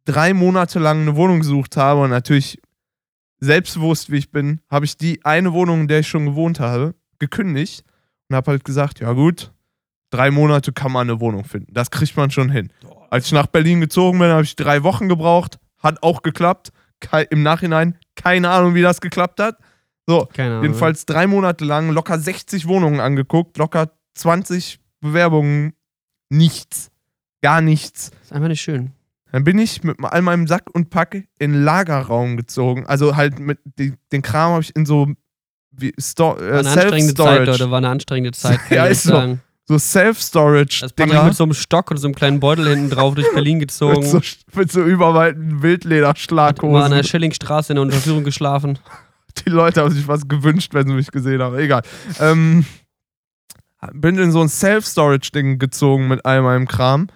[0.09, 2.59] Drei Monate lang eine Wohnung gesucht habe und natürlich
[3.39, 6.95] selbstbewusst wie ich bin, habe ich die eine Wohnung, in der ich schon gewohnt habe,
[7.19, 7.83] gekündigt
[8.27, 9.51] und habe halt gesagt, ja gut,
[10.09, 11.73] drei Monate kann man eine Wohnung finden.
[11.73, 12.71] Das kriegt man schon hin.
[13.09, 15.59] Als ich nach Berlin gezogen bin, habe ich drei Wochen gebraucht.
[15.77, 16.71] Hat auch geklappt.
[17.29, 19.57] Im Nachhinein keine Ahnung, wie das geklappt hat.
[20.05, 20.63] So, Keine Ahnung.
[20.63, 25.73] jedenfalls drei Monate lang locker 60 Wohnungen angeguckt, locker 20 Bewerbungen.
[26.29, 26.91] Nichts.
[27.41, 28.11] Gar nichts.
[28.21, 28.91] ist einfach nicht schön.
[29.31, 32.85] Dann bin ich mit all meinem Sack und Pack in den Lagerraum gezogen.
[32.87, 35.07] Also halt mit die, den Kram habe ich in so
[35.71, 37.45] wie Sto War äh, eine anstrengende Zeit.
[37.47, 37.71] Leute.
[37.71, 38.59] War eine anstrengende Zeit.
[38.67, 39.11] kann Ja, ich ist echt so.
[39.13, 39.41] sagen.
[39.65, 40.79] So Self-Storage.
[40.81, 43.59] Das Dinger mit so einem Stock und so einem kleinen Beutel hinten drauf durch Berlin
[43.59, 43.99] gezogen.
[44.01, 44.19] mit so,
[44.59, 46.91] mit so überweiten Hat immer an Wildlederschlaghosen.
[46.91, 48.79] der Schillingstraße in der Unterführung geschlafen.
[49.45, 51.55] Die Leute haben sich was gewünscht, wenn sie mich gesehen haben.
[51.59, 51.83] Egal.
[52.19, 52.65] Ähm,
[53.93, 57.07] bin in so ein Self-Storage-Ding gezogen mit all meinem Kram.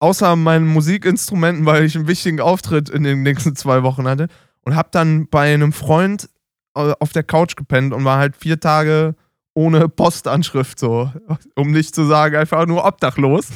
[0.00, 4.28] Außer meinen Musikinstrumenten, weil ich einen wichtigen Auftritt in den nächsten zwei Wochen hatte.
[4.62, 6.28] Und hab dann bei einem Freund
[6.76, 9.14] äh, auf der Couch gepennt und war halt vier Tage
[9.54, 11.10] ohne Postanschrift, so.
[11.56, 13.48] Um nicht zu sagen, einfach nur obdachlos.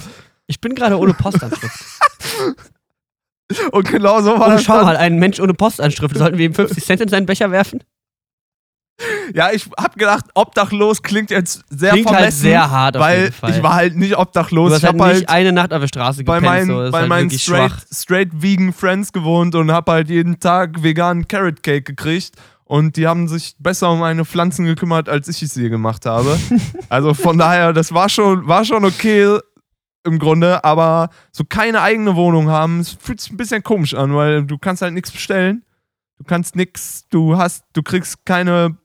[0.46, 1.84] Ich bin gerade ohne Postanschrift.
[3.70, 4.64] Und genau so war Oh, das.
[4.64, 6.16] schau mal, ein Mensch ohne Postanschrift.
[6.16, 7.82] Sollten wir ihm 50 Cent in seinen Becher werfen?
[9.34, 12.24] Ja, ich hab gedacht, obdachlos klingt jetzt sehr Klingt vermessen.
[12.24, 13.50] halt sehr hart auf weil jeden Fall.
[13.50, 14.68] ich war halt nicht obdachlos.
[14.68, 16.68] du hast ich halt hab nicht halt eine Nacht auf der Straße bei gepennt.
[16.68, 16.92] meinen, so.
[16.92, 17.82] Bei halt meinen straight, schwach.
[17.92, 22.32] straight vegan Friends gewohnt und hab halt jeden Tag veganen Carrot Cake gekriegt.
[22.64, 26.38] Und die haben sich besser um meine Pflanzen gekümmert, als ich es je gemacht habe.
[26.88, 29.38] also von daher, das war schon, war schon okay
[30.04, 34.14] im Grunde, aber so keine eigene Wohnung haben, es fühlt sich ein bisschen komisch an,
[34.14, 35.64] weil du kannst halt nichts bestellen.
[36.18, 38.76] du kannst nix, du hast, du kriegst keine,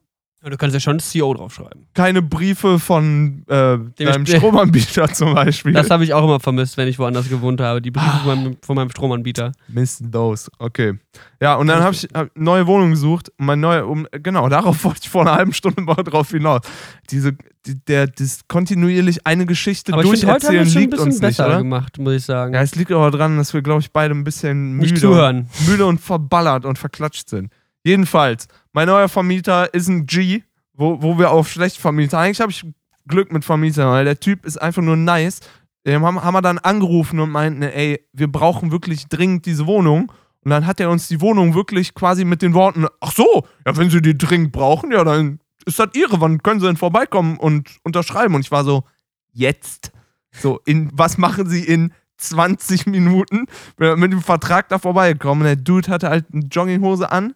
[0.43, 1.87] Ja, Du kannst ja schon CO draufschreiben.
[1.95, 5.73] keine Briefe von äh, deinem ich- Stromanbieter zum Beispiel.
[5.73, 7.81] Das habe ich auch immer vermisst, wenn ich woanders gewohnt habe.
[7.81, 9.51] Die Briefe von, meinem, von meinem Stromanbieter.
[9.67, 10.49] Miss those.
[10.59, 10.93] Okay.
[11.41, 13.29] Ja, und dann habe ich hab eine neue Wohnung gesucht.
[13.39, 16.61] Und Mein neue, um, genau, darauf wollte ich vor einer halben Stunde mal drauf hinaus.
[17.09, 17.33] Diese,
[17.65, 20.77] die, der, das kontinuierlich eine Geschichte Aber ich finde, heute haben wir durcherzählen es schon
[20.77, 21.57] ein liegt bisschen uns nicht, besser oder?
[21.57, 22.53] gemacht, muss ich sagen.
[22.53, 25.49] Ja, es liegt aber daran, dass wir, glaube ich, beide ein bisschen müde, Nicht zuhören.
[25.67, 27.51] müde und verballert und verklatscht sind.
[27.83, 28.47] Jedenfalls,
[28.77, 30.43] mein neuer Vermieter ist ein G,
[30.75, 32.15] wo, wo wir auf schlecht vermieten.
[32.15, 32.63] Eigentlich habe ich
[33.07, 35.39] Glück mit Vermietern, weil der Typ ist einfach nur nice.
[35.87, 40.11] Dem haben, haben wir dann angerufen und meinten, ey, wir brauchen wirklich dringend diese Wohnung.
[40.41, 43.75] Und dann hat er uns die Wohnung wirklich quasi mit den Worten, ach so, ja,
[43.75, 47.37] wenn Sie die dringend brauchen, ja, dann ist das Ihre, wann können Sie denn vorbeikommen
[47.37, 48.35] und unterschreiben?
[48.35, 48.83] Und ich war so,
[49.31, 49.91] jetzt?
[50.29, 53.47] So, in, was machen Sie in 20 Minuten?
[53.77, 55.45] Bin mit dem Vertrag da vorbeigekommen.
[55.45, 57.33] Der Dude hatte halt eine Jogginghose an,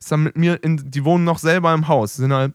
[0.00, 2.54] ist dann mit mir in, die wohnen noch selber im Haus, sind halt,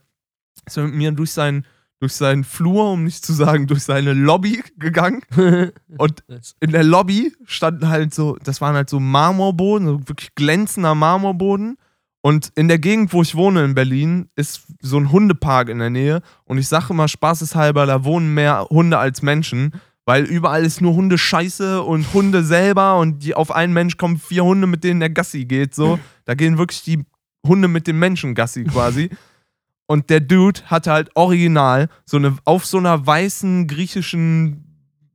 [0.66, 1.64] ist dann mit mir durch seinen,
[2.00, 5.22] durch seinen Flur, um nicht zu sagen, durch seine Lobby gegangen.
[5.98, 6.24] Und
[6.60, 11.76] in der Lobby standen halt so, das waren halt so Marmorboden, so wirklich glänzender Marmorboden.
[12.20, 15.90] Und in der Gegend, wo ich wohne in Berlin, ist so ein Hundepark in der
[15.90, 16.22] Nähe.
[16.44, 19.72] Und ich sage immer spaßeshalber, da wohnen mehr Hunde als Menschen,
[20.06, 24.44] weil überall ist nur Hundescheiße und Hunde selber und die auf einen Mensch kommen vier
[24.44, 25.74] Hunde, mit denen der Gassi geht.
[25.74, 27.04] So, da gehen wirklich die
[27.46, 29.10] Hunde mit dem Menschen Gassi quasi.
[29.86, 34.64] Und der Dude hatte halt original so eine auf so einer weißen griechischen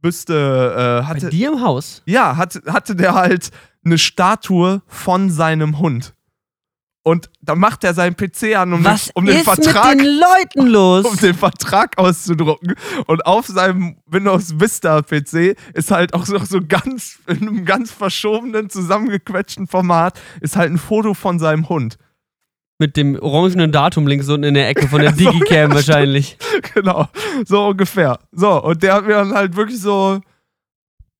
[0.01, 2.03] Büste äh, Bei hatte dir im Haus?
[2.05, 3.49] ja, hatte, hatte der halt
[3.83, 6.13] eine Statue von seinem Hund.
[7.01, 10.67] Und dann macht er seinen PC an, um, Was den, um den Vertrag den Leuten
[10.71, 11.05] los?
[11.05, 12.75] um den Vertrag auszudrucken.
[13.07, 17.91] Und auf seinem Windows Vista PC ist halt auch so, so ganz, in einem ganz
[17.91, 21.97] verschobenen, zusammengequetschten Format, ist halt ein Foto von seinem Hund.
[22.79, 26.37] Mit dem orangenen Datum links unten in der Ecke von der Digicam wahrscheinlich.
[26.73, 27.07] genau,
[27.45, 28.19] so ungefähr.
[28.31, 30.21] So, und der hat mir dann halt wirklich so,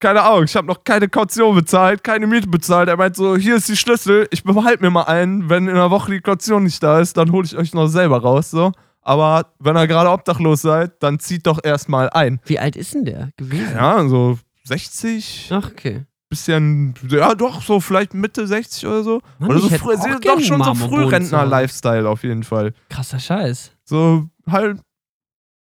[0.00, 2.88] keine Ahnung, ich habe noch keine Kaution bezahlt, keine Miete bezahlt.
[2.88, 5.50] Er meint so, hier ist die Schlüssel, ich behalte mir mal einen.
[5.50, 8.22] Wenn in einer Woche die Kaution nicht da ist, dann hole ich euch noch selber
[8.22, 8.72] raus, so.
[9.02, 12.40] Aber wenn ihr gerade obdachlos seid, dann zieht doch erstmal ein.
[12.46, 13.74] Wie alt ist denn der gewesen?
[13.74, 16.04] Ja, so 60, Ach, okay.
[16.30, 19.20] Bisschen, ja doch, so vielleicht Mitte 60 oder so.
[19.38, 20.88] Mann, oder so früh, doch schon so zu Hause.
[20.88, 22.72] Frührentner-Lifestyle auf jeden Fall.
[22.88, 23.72] Krasser Scheiß.
[23.84, 24.80] So halb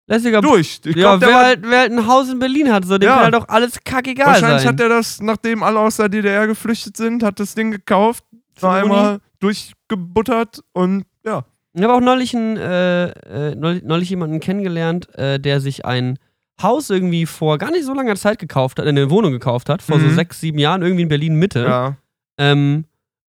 [0.07, 0.81] Lässiger durch.
[0.83, 2.97] Ich Ja, glaub, der wer war halt, wer halt ein Haus in Berlin hat, so
[2.97, 3.15] dem Ja.
[3.15, 4.73] kann halt auch alles kackegal Wahrscheinlich sein.
[4.73, 8.23] hat er das, nachdem alle aus der DDR geflüchtet sind, hat das Ding gekauft,
[8.59, 11.45] war einmal durchgebuttert und ja.
[11.75, 13.07] Ich habe auch neulich, einen, äh,
[13.51, 16.19] äh, neulich, neulich jemanden kennengelernt, äh, der sich ein
[16.61, 19.99] Haus irgendwie vor gar nicht so langer Zeit gekauft hat, eine Wohnung gekauft hat, vor
[19.99, 20.15] so Mhm.
[20.15, 21.63] sechs, sieben Jahren, irgendwie in Berlin Mitte.
[21.65, 21.97] ja.
[22.39, 22.85] Ähm,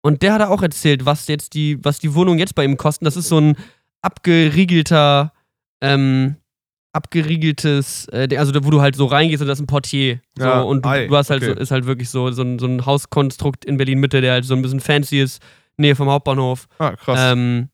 [0.05, 3.05] und der hat auch erzählt, was jetzt die, was die Wohnung jetzt bei ihm kosten.
[3.05, 3.57] Das ist so ein
[4.01, 5.33] abgeriegelter,
[5.81, 6.37] ähm,
[6.93, 10.21] abgeriegeltes, äh, der- also wo du halt so reingehst und das ist ein Portier.
[10.37, 11.53] So, Ja, und du, ei, du hast halt okay.
[11.55, 14.45] so, ist halt wirklich so, so, ein, so ein Hauskonstrukt in Berlin Mitte, der halt
[14.45, 15.43] so ein bisschen fancy ist,
[15.79, 16.69] Nähe vom Hauptbahnhof.
[16.79, 17.19] Ah, krass.
[17.33, 17.69] Ähm,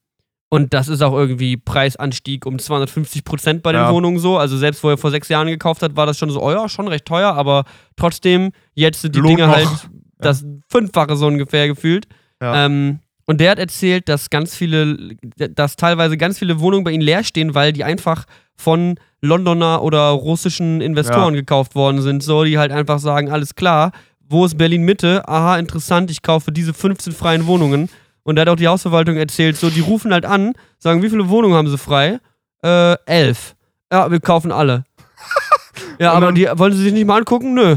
[0.50, 3.92] und das ist auch irgendwie Preisanstieg um 250 Prozent bei den Ja.
[3.92, 4.38] Wohnungen so.
[4.38, 6.68] Also selbst wo er vor sechs Jahren gekauft hat, war das schon so, oh ja,
[6.68, 7.64] schon recht teuer, aber
[7.96, 9.56] trotzdem, jetzt sind die Lohnt Dinge noch.
[9.56, 9.68] halt
[10.18, 12.06] das Fünffache so ungefähr gefühlt.
[12.42, 12.64] Ja.
[12.66, 14.96] Ähm, und der hat erzählt, dass ganz viele,
[15.36, 18.24] dass teilweise ganz viele Wohnungen bei ihnen leer stehen, weil die einfach
[18.56, 23.92] von Londoner oder russischen Investoren gekauft worden sind, so die halt einfach sagen, alles klar,
[24.30, 25.28] wo ist Berlin Mitte?
[25.28, 27.90] Aha, interessant, ich kaufe diese 15 freien Wohnungen.
[28.22, 31.28] Und da hat auch die Hausverwaltung erzählt, so die rufen halt an, sagen, wie viele
[31.28, 32.20] Wohnungen haben sie frei?
[32.62, 33.54] Äh, elf.
[33.92, 34.84] Ja, wir kaufen alle.
[35.98, 37.54] ja, aber die wollen sie sich nicht mal angucken?
[37.54, 37.76] Nö.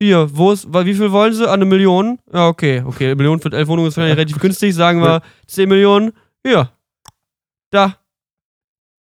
[0.00, 1.48] Hier, wo ist, weil wie viel wollen sie?
[1.48, 2.18] Ah, eine Million?
[2.32, 3.06] Ja, okay, okay.
[3.06, 4.74] Eine Million für elf Wohnungen ist wahrscheinlich relativ günstig.
[4.74, 6.12] Sagen wir 10 Millionen.
[6.44, 6.70] Hier.
[7.70, 7.96] Da.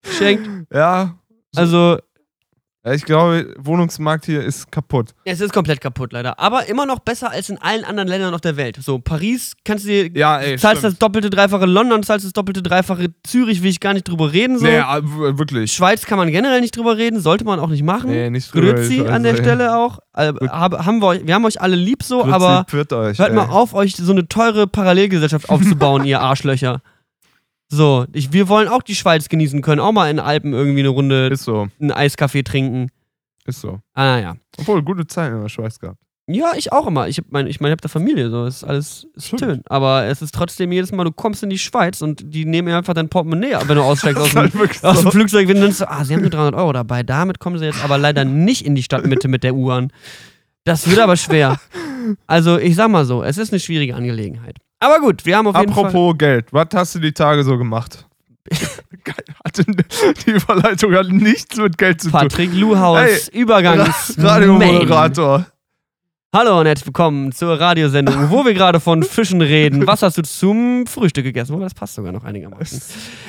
[0.04, 0.72] Schenkt.
[0.74, 1.16] ja.
[1.56, 2.00] Also,
[2.90, 5.14] ja, ich glaube, Wohnungsmarkt hier ist kaputt.
[5.24, 6.40] es ist komplett kaputt, leider.
[6.40, 8.78] Aber immer noch besser als in allen anderen Ländern auf der Welt.
[8.82, 10.10] So, Paris kannst du dir.
[10.18, 10.58] Ja, ey.
[10.58, 10.94] zahlst stimmt.
[10.94, 14.58] das doppelte, dreifache London, zahlst das doppelte, dreifache Zürich, will ich gar nicht drüber reden.
[14.58, 14.66] So.
[14.66, 14.82] Nee,
[15.38, 15.72] wirklich.
[15.72, 18.10] Schweiz kann man generell nicht drüber reden, sollte man auch nicht machen.
[18.10, 19.38] Nee, nicht drüber, Grüezi ich an der ey.
[19.38, 20.00] Stelle auch.
[20.14, 23.30] Äh, hab, haben wir, euch, wir haben euch alle lieb so, Grüezi, aber euch, hört
[23.30, 23.36] ey.
[23.36, 26.82] mal auf, euch so eine teure Parallelgesellschaft aufzubauen, ihr Arschlöcher.
[27.72, 30.80] So, ich, wir wollen auch die Schweiz genießen können, auch mal in den Alpen irgendwie
[30.80, 32.90] eine Runde Ist so, einen Eiskaffee trinken.
[33.46, 33.80] ist so.
[33.94, 34.36] Ah, naja.
[34.58, 35.98] Obwohl, gute Zeiten in der Schweiz gehabt.
[36.32, 37.08] Ja, ich auch immer.
[37.08, 39.42] Ich meine, ich, mein, ich habe da Familie, so ist alles ist Stimmt.
[39.42, 39.62] schön.
[39.66, 42.94] Aber es ist trotzdem jedes Mal, du kommst in die Schweiz und die nehmen einfach
[42.94, 45.12] dein Portemonnaie ab, wenn du aussteigst aus dem, halt wirklich aus dem so.
[45.12, 45.48] Flugzeug.
[45.48, 47.02] Wenn du dann so, ah, sie haben nur 300 Euro dabei.
[47.02, 49.92] Damit kommen sie jetzt aber leider nicht in die Stadtmitte mit der U-Bahn.
[50.66, 51.60] Das wird aber schwer.
[52.26, 54.56] Also, ich sag mal so, es ist eine schwierige Angelegenheit.
[54.80, 55.86] Aber gut, wir haben auf jeden Fall.
[55.86, 58.06] Apropos Geld, was hast du die Tage so gemacht?
[59.46, 62.20] Hatte, die Überleitung hat nichts mit Geld zu tun.
[62.20, 64.16] Patrick Luhaus, Übergangs.
[64.18, 65.46] Radiomoderator.
[66.32, 69.88] Hallo und herzlich willkommen zur Radiosendung, wo wir gerade von Fischen reden.
[69.88, 71.54] Was hast du zum Frühstück gegessen?
[71.54, 72.80] Wobei, das passt sogar noch einigermaßen.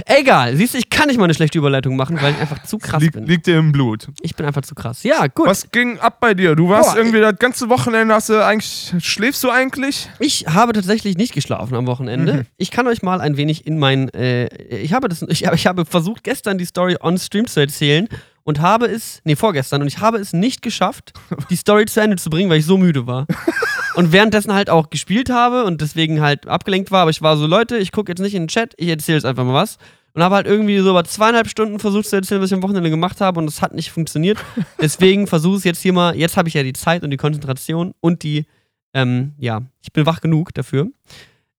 [0.05, 2.77] Egal, siehst du, ich kann nicht mal eine schlechte Überleitung machen, weil ich einfach zu
[2.77, 3.25] krass Lieg, bin.
[3.25, 4.09] liegt dir im Blut.
[4.21, 5.03] Ich bin einfach zu krass.
[5.03, 5.47] Ja, gut.
[5.47, 6.55] Was ging ab bei dir?
[6.55, 10.11] Du warst Boah, irgendwie das ganze Wochenende, hast du eigentlich, schläfst du eigentlich?
[10.19, 12.35] Ich habe tatsächlich nicht geschlafen am Wochenende.
[12.35, 12.47] Mhm.
[12.59, 14.11] Ich kann euch mal ein wenig in mein.
[14.11, 18.09] Äh, ich, habe das, ich, ich habe versucht, gestern die Story on Stream zu erzählen
[18.51, 19.23] und habe es.
[19.25, 19.81] Nee, vorgestern.
[19.81, 21.13] Und ich habe es nicht geschafft,
[21.49, 23.27] die Story zu Ende zu bringen, weil ich so müde war.
[23.95, 27.03] und währenddessen halt auch gespielt habe und deswegen halt abgelenkt war.
[27.03, 29.25] Aber ich war so, Leute, ich gucke jetzt nicht in den Chat, ich erzähle jetzt
[29.25, 29.79] einfach mal was.
[30.13, 32.91] Und habe halt irgendwie so über zweieinhalb Stunden versucht zu erzählen, was ich am Wochenende
[32.91, 34.39] gemacht habe und es hat nicht funktioniert.
[34.81, 36.17] Deswegen versuche ich es jetzt hier mal.
[36.17, 38.47] Jetzt habe ich ja die Zeit und die Konzentration und die,
[38.93, 40.89] ähm, ja, ich bin wach genug dafür.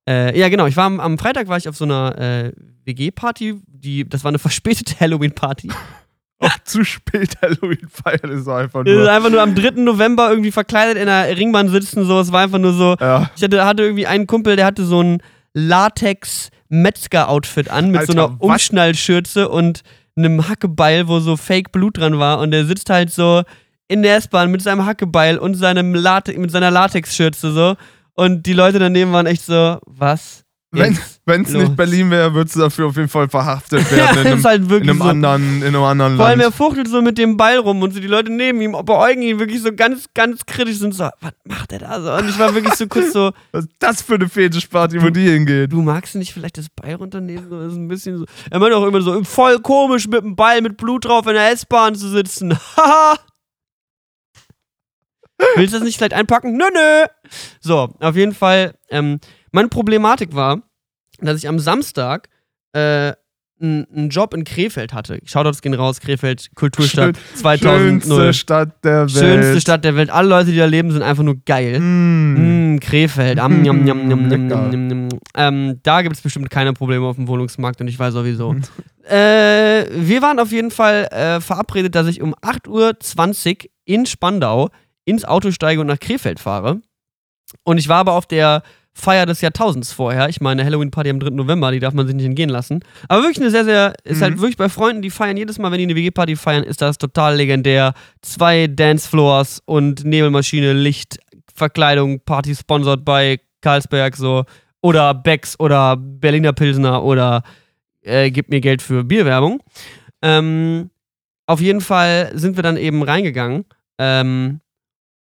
[0.06, 0.66] Äh, ja, genau.
[0.66, 2.52] Ich war am, am Freitag war ich auf so einer äh,
[2.84, 3.62] WG-Party.
[3.68, 5.70] Die, das war eine verspätete Halloween-Party.
[6.44, 9.12] Auch zu spät Halloween feiern ist einfach Wir sind nur.
[9.12, 9.82] einfach nur am 3.
[9.82, 12.06] November irgendwie verkleidet in einer Ringbahn sitzen.
[12.06, 12.96] So, es war einfach nur so.
[13.00, 13.30] Ja.
[13.36, 15.22] Ich hatte, hatte irgendwie einen Kumpel, der hatte so ein
[15.54, 18.42] Latex-Metzger-Outfit an mit so Alter, einer was?
[18.50, 19.82] Umschnallschürze und
[20.16, 22.40] einem Hackebeil, wo so Fake Blut dran war.
[22.40, 23.44] Und der sitzt halt so
[23.88, 27.76] in der S-Bahn mit seinem Hackebeil und seinem Late mit seiner Latex-Schürze so.
[28.14, 30.44] Und die Leute daneben waren echt so, was?
[30.74, 34.20] Wenn es nicht Berlin wäre, würdest du dafür auf jeden Fall verhaftet Ja, werden.
[34.22, 35.06] in, einem, ist halt in, wirklich einem so.
[35.06, 36.56] anderen, in einem anderen Vor allem, er Land.
[36.56, 39.62] fuchtelt so mit dem Ball rum und so die Leute neben ihm beäugen ihn wirklich
[39.62, 42.14] so ganz, ganz kritisch sind so, was macht er da so?
[42.14, 45.30] Und ich war wirklich so kurz so, Was ist das für eine Fetischparty, wo die
[45.30, 45.74] hingeht?
[45.74, 47.50] du magst nicht vielleicht das Ball runternehmen?
[47.50, 48.26] So, ist ein bisschen so.
[48.50, 51.52] Er meint auch immer so, voll komisch mit dem Ball mit Blut drauf in der
[51.52, 52.58] S-Bahn zu sitzen.
[52.78, 53.18] Haha.
[55.56, 56.56] Willst du das nicht vielleicht einpacken?
[56.56, 57.06] Nö, nö.
[57.60, 59.20] So, auf jeden Fall, ähm,
[59.52, 60.62] meine Problematik war,
[61.20, 62.30] dass ich am Samstag
[62.74, 63.14] äh,
[63.62, 65.20] einen Job in Krefeld hatte.
[65.24, 68.04] Shoutouts gehen raus, Krefeld, Kulturstadt 2000.
[68.04, 69.12] Schönste Stadt der Welt.
[69.12, 70.10] Schönste Stadt der Welt.
[70.10, 71.80] Alle Leute, die da leben, sind einfach nur geil.
[71.80, 72.74] Mm.
[72.74, 73.38] Mm, Krefeld.
[73.38, 73.74] Njam, Lecker.
[73.74, 75.10] njam, njam.
[75.36, 78.56] Ähm, da gibt es bestimmt keine Probleme auf dem Wohnungsmarkt und ich weiß sowieso.
[79.04, 82.68] äh, wir waren auf jeden Fall äh, verabredet, dass ich um 8.20
[83.66, 84.70] Uhr in Spandau
[85.06, 86.82] ins Auto steige und nach Krefeld fahre.
[87.64, 90.28] Und ich war aber auf der Feier des Jahrtausends vorher.
[90.30, 91.30] Ich meine, Halloween-Party am 3.
[91.32, 92.82] November, die darf man sich nicht entgehen lassen.
[93.08, 94.24] Aber wirklich eine sehr, sehr, ist Mhm.
[94.24, 96.98] halt wirklich bei Freunden, die feiern jedes Mal, wenn die eine WG-Party feiern, ist das
[96.98, 97.94] total legendär.
[98.22, 101.20] Zwei Dancefloors und Nebelmaschine, Licht,
[101.56, 104.44] Verkleidung, Party sponsored bei Carlsberg so.
[104.82, 107.44] Oder Becks oder Berliner Pilsner oder
[108.02, 109.62] äh, gib mir Geld für Bierwerbung.
[110.22, 110.90] Ähm,
[111.46, 113.66] auf jeden Fall sind wir dann eben reingegangen.
[114.00, 114.60] Ähm,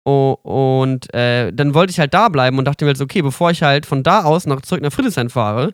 [0.04, 3.52] Oh, und äh, dann wollte ich halt da bleiben und dachte mir jetzt, okay, bevor
[3.52, 5.74] ich halt von da aus noch zurück nach Friedrichshain fahre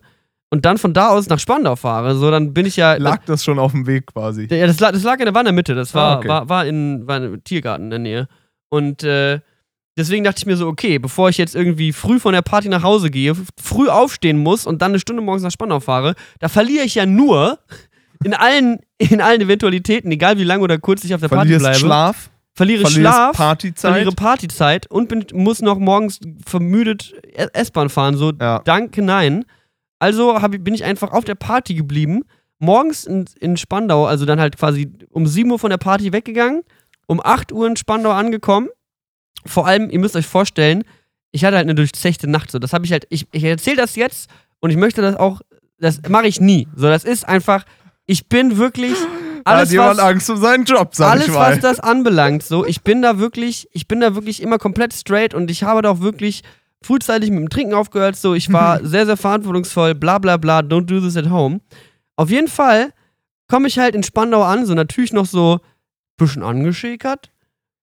[0.50, 2.94] und dann von da aus nach Spandau fahre, so dann bin ich ja.
[2.96, 4.46] Lag das schon auf dem Weg quasi.
[4.50, 6.28] ja, das, lag, das lag in der, war in der Mitte, das war, Ah, okay.
[6.28, 8.28] war, war, in, war in Tiergarten in der Nähe.
[8.68, 9.40] Und äh,
[9.96, 12.82] deswegen dachte ich mir so, okay, bevor ich jetzt irgendwie früh von der Party nach
[12.82, 16.84] Hause gehe, früh aufstehen muss und dann eine Stunde morgens nach Spandau fahre, da verliere
[16.84, 17.58] ich ja nur
[18.24, 21.62] in allen, in allen Eventualitäten, egal wie lang oder kurz ich auf der Party Verlierst
[21.64, 23.92] bleibe, Schlaf, verliere verlierst Schlaf, Partyzeit.
[23.92, 28.16] verliere Partyzeit und bin, muss noch morgens vermüdet S- S-Bahn fahren.
[28.16, 28.60] So, Ja.
[28.64, 29.44] danke, nein.
[29.98, 32.22] Also hab, ich- bin ich einfach auf der Party geblieben.
[32.58, 36.62] Morgens in, in Spandau, also dann halt quasi um 7 Uhr von der Party weggegangen,
[37.06, 38.68] um 8 Uhr in Spandau angekommen.
[39.46, 40.82] Vor allem, ihr müsst euch vorstellen,
[41.30, 42.50] ich hatte halt eine durchzechte Nacht.
[42.50, 44.28] So, das habe ich halt, ich, ich erzähle das jetzt
[44.60, 45.40] und ich möchte das auch,
[45.78, 46.66] das mache ich nie.
[46.74, 47.64] So, das ist einfach,
[48.06, 48.94] ich bin wirklich
[49.48, 51.52] alles, hat jemand was, Angst um seinen Job, sag alles, ich mal.
[51.52, 55.34] was das anbelangt, so, ich bin da wirklich, ich bin da wirklich immer komplett straight
[55.34, 56.42] und ich habe da auch wirklich
[56.82, 60.86] frühzeitig mit dem Trinken aufgehört, so, ich war sehr, sehr verantwortungsvoll, bla bla bla, don't
[60.86, 61.60] do this at home.
[62.16, 62.92] Auf jeden Fall
[63.48, 65.60] komme ich halt in Spandau an, so natürlich noch so ein
[66.16, 67.30] bisschen angeschäkert,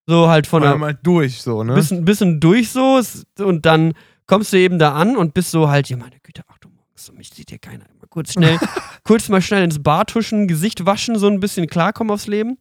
[0.08, 1.74] so halt von der, Einmal durch, so, ne?
[1.74, 3.02] bisschen, bisschen durch so
[3.40, 3.94] und dann
[4.28, 7.14] kommst du eben da an und bist so halt, ja meine Güte, Achtung, morgens, so,
[7.14, 7.86] mich sieht hier keiner.
[8.16, 8.58] Kurz schnell,
[9.04, 12.58] kurz mal schnell ins Bad tuschen, Gesicht waschen, so ein bisschen klarkommen aufs Leben.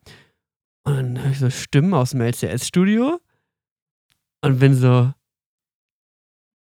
[0.82, 3.20] Und dann höre ich so Stimmen aus dem LCS-Studio
[4.42, 5.12] und bin so,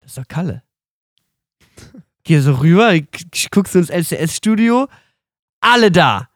[0.01, 0.63] das ist doch Kalle.
[2.23, 4.87] Geh so rüber, ich, ich guck so ins LCS-Studio,
[5.61, 6.27] alle da.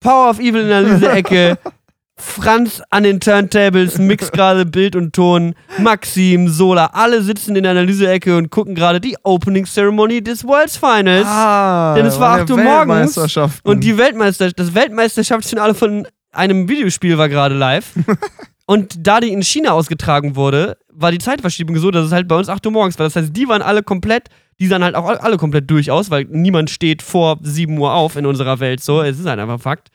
[0.00, 1.58] Power of Evil in der Analyse-Ecke,
[2.18, 7.72] Franz an den Turntables, mixt gerade Bild und Ton, Maxim, Sola, alle sitzen in der
[7.72, 11.26] Analyse-Ecke und gucken gerade die Opening Ceremony des Worlds Finals.
[11.26, 13.16] ah, Denn es war der 8 Uhr morgens.
[13.62, 17.92] Und die Weltmeister das Weltmeisterschaftsfinale von einem Videospiel war gerade live.
[18.66, 22.36] Und da die in China ausgetragen wurde, war die Zeitverschiebung so, dass es halt bei
[22.36, 23.06] uns 8 Uhr morgens war.
[23.06, 24.28] Das heißt, die waren alle komplett,
[24.60, 28.16] die sahen halt auch alle komplett durch aus, weil niemand steht vor 7 Uhr auf
[28.16, 28.82] in unserer Welt.
[28.82, 29.88] So, es ist halt einfach Fakt.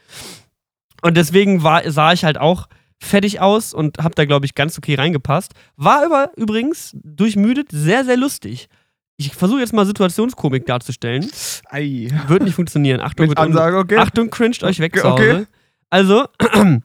[1.03, 4.77] Und deswegen war, sah ich halt auch fertig aus und hab da, glaube ich, ganz
[4.77, 5.51] okay reingepasst.
[5.75, 8.69] War aber übrigens durchmüdet sehr, sehr lustig.
[9.17, 11.29] Ich versuche jetzt mal Situationskomik darzustellen.
[11.69, 12.09] Ei.
[12.27, 13.01] Wird nicht funktionieren.
[13.01, 13.97] Achtung, Mit Ansage, okay.
[13.97, 15.47] Achtung, cringed euch weg Okay, zu Hause.
[15.89, 16.25] Also,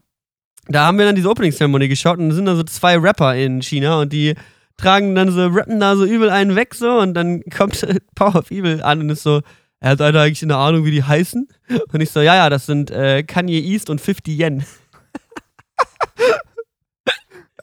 [0.66, 3.62] da haben wir dann diese Opening-Zeremonie geschaut und da sind da so zwei Rapper in
[3.62, 4.34] China und die
[4.76, 8.50] tragen dann so, rappen da so übel einen weg so und dann kommt Power of
[8.50, 9.42] Evil an und ist so,
[9.81, 11.49] er hat einer eigentlich eine Ahnung, wie die heißen?
[11.93, 14.64] Und ich so, ja, ja, das sind äh, Kanye East und 50 Yen.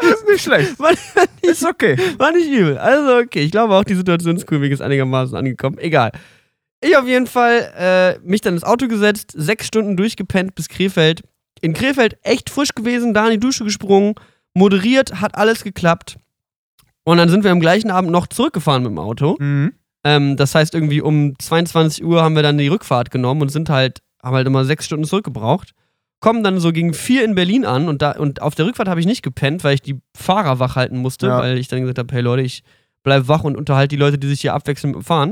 [0.01, 0.79] Ist nicht schlecht.
[0.79, 0.91] War,
[1.41, 1.97] Ist okay.
[2.17, 2.77] war nicht übel.
[2.77, 5.77] Also, okay, ich glaube auch, die Situationskomik ist einigermaßen angekommen.
[5.77, 6.11] Egal.
[6.81, 11.21] Ich auf jeden Fall äh, mich dann ins Auto gesetzt, sechs Stunden durchgepennt bis Krefeld.
[11.61, 14.15] In Krefeld echt frisch gewesen, da in die Dusche gesprungen,
[14.53, 16.17] moderiert, hat alles geklappt.
[17.05, 19.37] Und dann sind wir am gleichen Abend noch zurückgefahren mit dem Auto.
[19.39, 19.73] Mhm.
[20.05, 23.69] Ähm, das heißt, irgendwie um 22 Uhr haben wir dann die Rückfahrt genommen und sind
[23.69, 25.71] halt, haben halt immer sechs Stunden zurückgebraucht.
[26.21, 28.99] Kommen dann so gegen vier in Berlin an und, da, und auf der Rückfahrt habe
[28.99, 31.39] ich nicht gepennt, weil ich die Fahrer wach halten musste, Ja.
[31.39, 32.63] weil ich dann gesagt habe, hey Leute, ich
[33.03, 35.31] bleib wach und unterhalte die Leute, die sich hier abwechseln mit dem Fahren.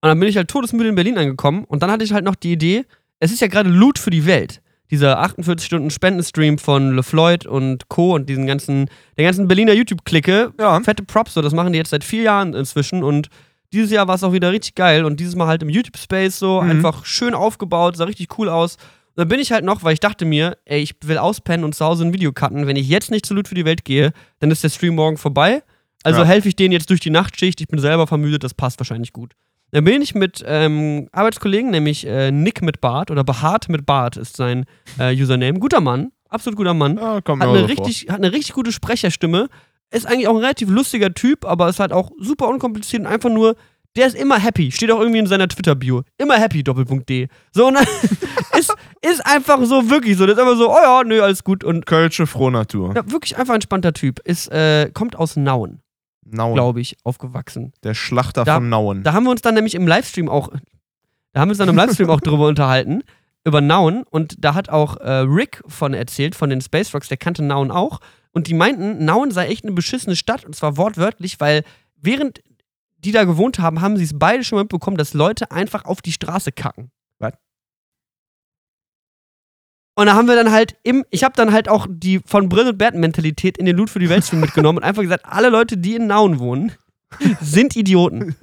[0.00, 2.34] Und dann bin ich halt todesmüde in Berlin angekommen und dann hatte ich halt noch
[2.36, 2.84] die Idee,
[3.20, 4.60] es ist ja gerade Loot für die Welt.
[4.90, 8.14] Dieser 48 Stunden Spendenstream von LeFloid und Co.
[8.14, 10.80] und diesen ganzen, der ganzen Berliner YouTube-Clique, Ja.
[10.80, 13.28] fette Props, so, das machen die jetzt seit vier Jahren inzwischen und
[13.72, 16.62] dieses Jahr war es auch wieder richtig geil und dieses Mal halt im YouTube-Space so,
[16.62, 16.70] Mhm.
[16.70, 18.76] einfach schön aufgebaut, sah richtig cool aus.
[18.76, 21.74] Und dann bin ich halt noch, weil ich dachte mir, ey, ich will auspennen und
[21.74, 22.66] zu Hause ein Video cutten.
[22.66, 25.18] Wenn ich jetzt nicht zu Loot für die Welt gehe, dann ist der Stream morgen
[25.18, 25.62] vorbei.
[26.04, 26.26] Also Ja.
[26.26, 27.60] helfe ich denen jetzt durch die Nachtschicht.
[27.60, 29.32] Ich bin selber vermüdet, das passt wahrscheinlich gut.
[29.70, 34.16] Dann bin ich mit ähm, Arbeitskollegen, nämlich äh, Nick mit Bart oder Behaart mit Bart
[34.16, 34.64] ist sein
[34.98, 35.58] äh, Username.
[35.58, 36.96] Guter Mann, absolut guter Mann.
[36.96, 37.68] Ja, kommt Hat eine, vor.
[37.68, 39.48] richtig, hat eine richtig gute Sprecherstimme.
[39.90, 43.30] Ist eigentlich auch ein relativ lustiger Typ, aber ist halt auch super unkompliziert und einfach
[43.30, 43.56] nur,
[43.96, 44.70] der ist immer happy.
[44.70, 46.02] Steht auch irgendwie in seiner Twitter-Bio.
[46.18, 47.28] Immer happy, Doppelpunkt D.
[47.52, 47.78] So, und
[48.58, 50.26] ist, ist einfach so wirklich so.
[50.26, 51.64] Der ist einfach so, oh ja, nö, alles gut.
[51.64, 52.94] Und Kölsche Frohnatur.
[52.94, 54.20] ja, wirklich einfach ein entspannter Typ.
[54.20, 55.80] Ist, äh, kommt aus Nauen.
[56.54, 57.72] Glaube ich, aufgewachsen.
[57.82, 59.02] Der Schlachter Da- von Nauen.
[59.02, 60.48] Da haben wir uns dann nämlich im Livestream auch,
[61.32, 63.02] da haben wir uns dann im Livestream auch drüber unterhalten,
[63.44, 64.02] über Nauen.
[64.04, 67.70] Und da hat auch äh, Rick von erzählt, von den Space Rocks, der kannte Nauen
[67.70, 68.00] auch.
[68.32, 70.44] Und die meinten, Nauen sei echt eine beschissene Stadt.
[70.44, 71.64] Und zwar wortwörtlich, weil
[71.96, 72.40] während
[72.98, 76.02] die da gewohnt haben, haben sie es beide schon mal mitbekommen, dass Leute einfach auf
[76.02, 76.90] die Straße kacken.
[77.20, 77.32] Was?
[79.98, 82.68] Und da haben wir dann halt im, ich habe dann halt auch die von Brill
[82.68, 85.76] und Bert Mentalität in den Loot für die Welt mitgenommen und einfach gesagt, alle Leute,
[85.76, 86.70] die in Nauen wohnen,
[87.40, 88.36] sind Idioten.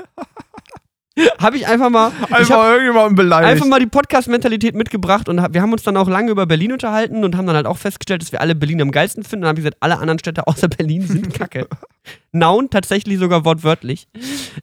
[1.40, 3.54] habe ich einfach mal, ich Einfach hab irgendjemanden beleidigt.
[3.54, 6.74] einfach mal die Podcast-Mentalität mitgebracht und hab, wir haben uns dann auch lange über Berlin
[6.74, 9.36] unterhalten und haben dann halt auch festgestellt, dass wir alle Berlin am geilsten finden.
[9.36, 11.70] Und dann habe ich gesagt, alle anderen Städte außer Berlin sind kacke.
[12.34, 14.10] Nauen tatsächlich sogar wortwörtlich.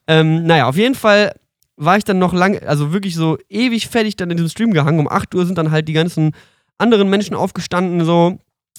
[0.06, 1.32] Ähm, naja, auf jeden Fall
[1.76, 4.98] war ich dann noch lange, also wirklich so ewig fertig dann in diesem Stream gehangen.
[4.98, 6.32] Um 8 Uhr sind dann halt die ganzen
[6.78, 8.38] anderen Menschen aufgestanden, so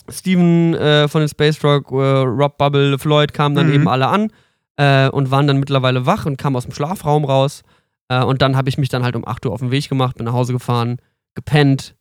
[0.09, 3.73] Steven äh, von den Space Rock, äh, Rob Bubble, Floyd kamen dann Mhm.
[3.73, 4.31] eben alle an
[4.77, 7.61] äh, und waren dann mittlerweile wach und kamen aus dem Schlafraum raus.
[8.09, 10.17] Äh, und dann habe ich mich dann halt um 8 Uhr auf den Weg gemacht,
[10.17, 10.97] bin nach Hause gefahren,
[11.35, 11.95] gepennt,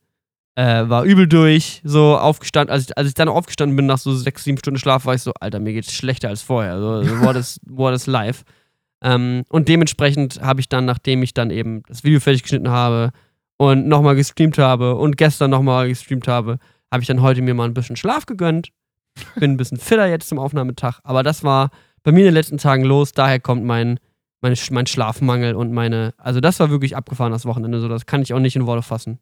[0.56, 2.72] äh, war übel durch, so aufgestanden.
[2.72, 5.22] Als ich, als ich dann aufgestanden bin nach so 6, 7 Stunden Schlaf, war ich
[5.22, 6.78] so, Alter, mir geht's schlechter als vorher.
[6.80, 8.42] So, so what, is, what is life?
[9.04, 13.10] Ähm, und dementsprechend habe ich dann, nachdem ich dann eben das Video fertig geschnitten habe
[13.62, 16.58] und nochmal gestreamt habe und gestern nochmal gestreamt habe,
[16.90, 18.70] habe ich dann heute mir mal ein bisschen Schlaf gegönnt.
[19.36, 20.98] Bin ein bisschen fitter jetzt zum Aufnahmetag.
[21.04, 21.70] Aber das war
[22.02, 23.12] bei mir in den letzten Tagen los.
[23.12, 24.00] Daher kommt mein,
[24.40, 26.12] mein, mein Schlafmangel und meine.
[26.16, 27.80] Also, das war wirklich abgefahren das Wochenende.
[27.80, 29.20] So, das kann ich auch nicht in Worte fassen.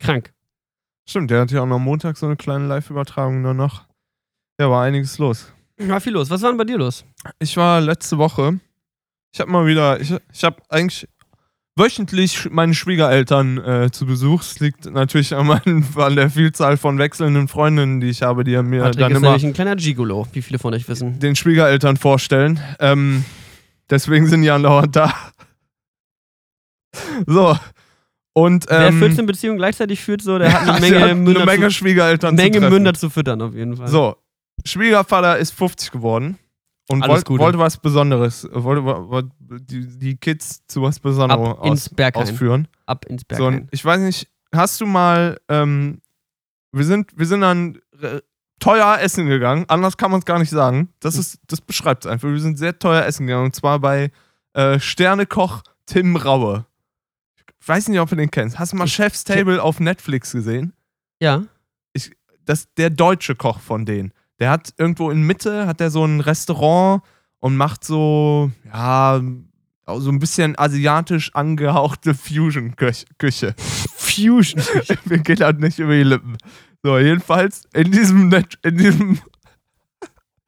[0.00, 0.32] Krank.
[1.08, 3.84] Stimmt, der hat ja auch noch Montag so eine kleine Live-Übertragung nur noch.
[4.60, 5.52] Ja, war einiges los.
[5.78, 6.28] War viel los.
[6.28, 7.04] Was war denn bei dir los?
[7.38, 8.58] Ich war letzte Woche,
[9.32, 11.06] ich habe mal wieder, ich, ich habe eigentlich
[11.76, 14.42] wöchentlich meine Schwiegereltern äh, zu Besuch.
[14.42, 18.60] Es liegt natürlich an, meinen, an der Vielzahl von wechselnden Freundinnen, die ich habe, die
[18.62, 21.18] mir Patrick dann ist immer ein kleiner Gigolo, wie viele von euch wissen.
[21.20, 22.60] den Schwiegereltern vorstellen.
[22.80, 23.24] Ähm,
[23.90, 25.14] deswegen sind die andauernd da.
[27.26, 27.56] So.
[28.32, 31.46] Und Wer ähm, 14 Beziehungen gleichzeitig führt, so, der hat eine Menge, hat Münder, eine
[31.46, 32.72] Menge zu, Schwiegereltern Menge zu treffen.
[32.72, 33.88] Münder zu füttern, auf jeden Fall.
[33.88, 34.16] So,
[34.64, 36.38] Schwiegervater ist 50 geworden
[36.88, 41.58] und Alles wollt, wollte was Besonderes, wollte, wollte die, die Kids zu was Besonderem Ab
[41.60, 42.68] aus, ausführen.
[42.86, 43.38] Ab ins Berg.
[43.38, 46.00] So, ich weiß nicht, hast du mal, ähm,
[46.72, 47.78] wir sind, wir sind dann
[48.60, 50.88] teuer essen gegangen, anders kann man es gar nicht sagen.
[51.00, 52.28] Das ist, das beschreibt es einfach.
[52.28, 54.10] Wir sind sehr teuer essen gegangen und zwar bei
[54.54, 56.66] äh, Sternekoch Tim Raue.
[57.60, 58.58] Ich weiß nicht, ob du den kennst.
[58.58, 60.72] Hast du mal Ich- Chef's Table auf Netflix gesehen?
[61.20, 61.42] ja.
[62.44, 64.12] das, der deutsche Koch von denen.
[64.38, 67.02] Der hat irgendwo in Mitte, hat er so ein Restaurant
[67.40, 69.20] und macht so, ja,
[69.86, 73.54] so ein bisschen asiatisch angehauchte Fusion-Küche.
[73.96, 74.62] Fusion.
[75.04, 76.36] Mir geht halt nicht über die Lippen.
[76.82, 79.20] So, jedenfalls in diesem, Net in diesem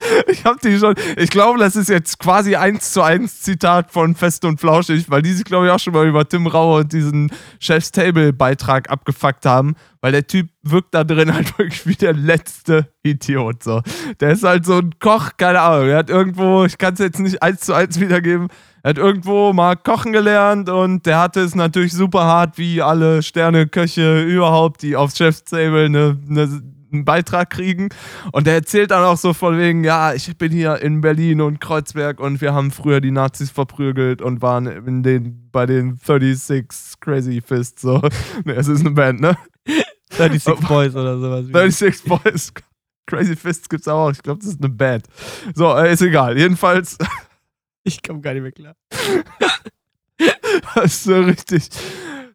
[0.29, 4.15] ich hab die schon, ich glaube, das ist jetzt quasi eins zu eins Zitat von
[4.15, 6.93] Fest und Flauschig, weil die sich, glaube ich, auch schon mal über Tim Rauer und
[6.93, 11.97] diesen Chef's Table Beitrag abgefuckt haben, weil der Typ wirkt da drin halt wirklich wie
[11.97, 13.83] der letzte Idiot, so.
[14.21, 17.19] Der ist halt so ein Koch, keine Ahnung, er hat irgendwo, ich kann es jetzt
[17.19, 18.49] nicht eins zu eins wiedergeben,
[18.85, 23.23] er hat irgendwo mal kochen gelernt und der hatte es natürlich super hart, wie alle
[23.23, 26.63] Sterneköche überhaupt, die aufs Chef's Table eine, eine
[26.93, 27.89] einen Beitrag kriegen.
[28.33, 31.61] Und er erzählt dann auch so von wegen, ja, ich bin hier in Berlin und
[31.61, 37.01] Kreuzberg und wir haben früher die Nazis verprügelt und waren in den, bei den 36
[37.01, 37.83] Crazy Fists.
[37.83, 38.01] So.
[38.45, 39.37] ne, es ist eine Band, ne?
[40.11, 41.47] 36 Boys oder sowas.
[41.47, 42.53] 36 Boys.
[43.07, 44.11] Crazy Fists gibt's auch.
[44.11, 45.07] Ich glaube, das ist eine Band.
[45.55, 46.37] So, äh, ist egal.
[46.37, 46.99] Jedenfalls.
[47.85, 48.75] Ich komme gar nicht mehr klar.
[50.75, 51.71] das ist so richtig.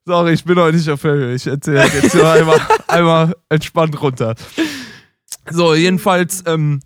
[0.06, 1.34] Sorry, ich bin heute nicht auf Höhe.
[1.34, 4.36] Ich erzähle jetzt nur einmal, einmal entspannt runter.
[5.50, 6.82] So, jedenfalls ähm,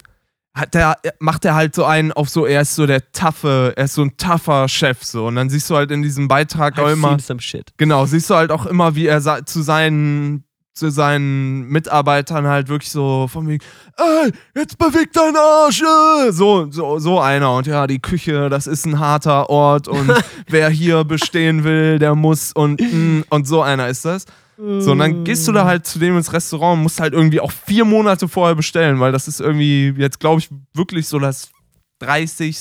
[0.53, 3.85] hat der, macht er halt so einen auf so, er ist so der taffe, er
[3.85, 5.25] ist so ein tougher Chef so.
[5.27, 7.19] Und dann siehst du halt in diesem Beitrag auch I've immer.
[7.19, 7.73] some shit.
[7.77, 10.43] Genau, siehst du halt auch immer, wie er zu seinen
[10.77, 13.63] zu seinen Mitarbeitern halt wirklich so von wegen,
[13.97, 16.31] ey, jetzt beweg deinen Arsch, äh!
[16.31, 17.55] so, so, so einer.
[17.55, 20.11] Und ja, die Küche, das ist ein harter Ort und
[20.47, 24.25] wer hier bestehen will, der muss und, mm, und so einer ist das.
[24.59, 27.39] So, und dann gehst du da halt zu dem ins Restaurant und musst halt irgendwie
[27.39, 31.51] auch vier Monate vorher bestellen, weil das ist irgendwie jetzt, glaube ich, wirklich so das
[31.99, 32.57] 30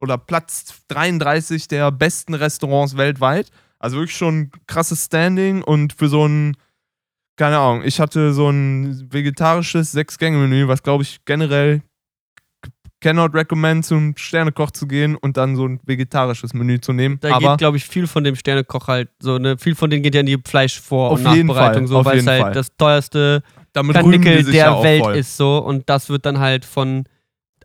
[0.00, 3.50] oder Platz 33 der besten Restaurants weltweit.
[3.78, 6.56] Also wirklich schon krasses Standing und für so ein,
[7.36, 11.82] keine Ahnung, ich hatte so ein vegetarisches Sechs-Gänge-Menü, was glaube ich generell
[13.00, 17.18] cannot recommend zum Sternekoch zu gehen und dann so ein vegetarisches Menü zu nehmen.
[17.20, 20.02] Da Aber geht, glaube ich, viel von dem Sternekoch halt so, ne, viel von denen
[20.02, 22.52] geht ja in die Fleischvor- und Nachbereitung, Fall, so, weil es halt Fall.
[22.52, 23.42] das teuerste
[23.74, 25.16] damit ja der auch Welt voll.
[25.16, 27.04] ist so und das wird dann halt von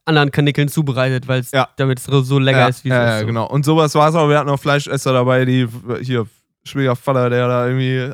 [0.06, 1.70] anderen Kanickeln zubereitet, weil es Ja.
[1.78, 3.10] damit es so lecker ja, ist, wie es ja, ist.
[3.10, 3.26] ja, so.
[3.28, 3.48] genau.
[3.48, 4.28] Und sowas war es auch.
[4.28, 5.68] Wir hatten auch Fleischesser dabei, die
[6.02, 6.26] hier
[6.64, 8.12] Schwiegervater, der da irgendwie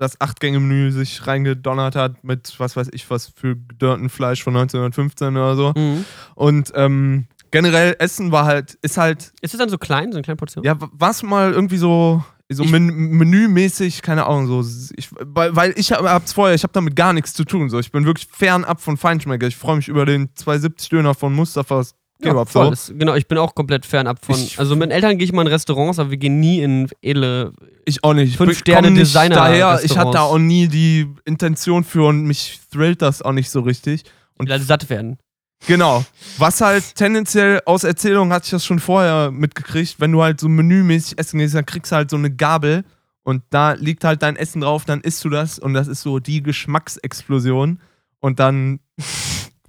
[0.00, 5.36] das Acht-Gänge-Menü sich reingedonnert hat mit was weiß ich was für gedörrten Fleisch von 1915
[5.36, 5.72] oder so.
[5.76, 6.04] Mhm.
[6.34, 10.22] Und ähm, generell Essen war halt, ist halt, Ist es dann so klein, so eine
[10.22, 10.64] kleine Portion?
[10.64, 14.64] ja, was mal irgendwie so, so Ich- men menümäßig, keine Ahnung, so,
[14.96, 17.78] ich, weil, weil ich hab- hab's vorher, ich habe damit gar nichts zu tun, so,
[17.78, 21.94] ich bin wirklich fernab von Feinschmecker, ich freue mich über den 270 Döner von Mustafas
[22.22, 22.74] Ja, Kebab, voll.
[22.76, 22.92] so.
[22.94, 24.34] Genau, ich bin auch komplett fernab von.
[24.34, 26.88] Ich- also mit meinen Eltern gehe ich mal in Restaurants, aber wir gehen nie in
[27.02, 27.52] edle.
[27.86, 28.30] Ich auch nicht.
[28.32, 29.80] Ich Fünf Sterne Designer daher.
[29.82, 33.60] Ich hatte da auch nie die Intention für und mich thrillt das auch nicht so
[33.60, 34.02] richtig.
[34.36, 35.18] Und Leute satt werden.
[35.66, 36.04] Genau.
[36.38, 40.48] Was halt tendenziell aus Erzählung hatte ich das schon vorher mitgekriegt, wenn du halt so
[40.48, 42.84] menümäßig essen gehst, dann kriegst du halt so eine Gabel
[43.24, 46.18] und da liegt halt dein Essen drauf, dann isst du das und das ist so
[46.18, 47.78] die Geschmacksexplosion
[48.20, 48.80] und dann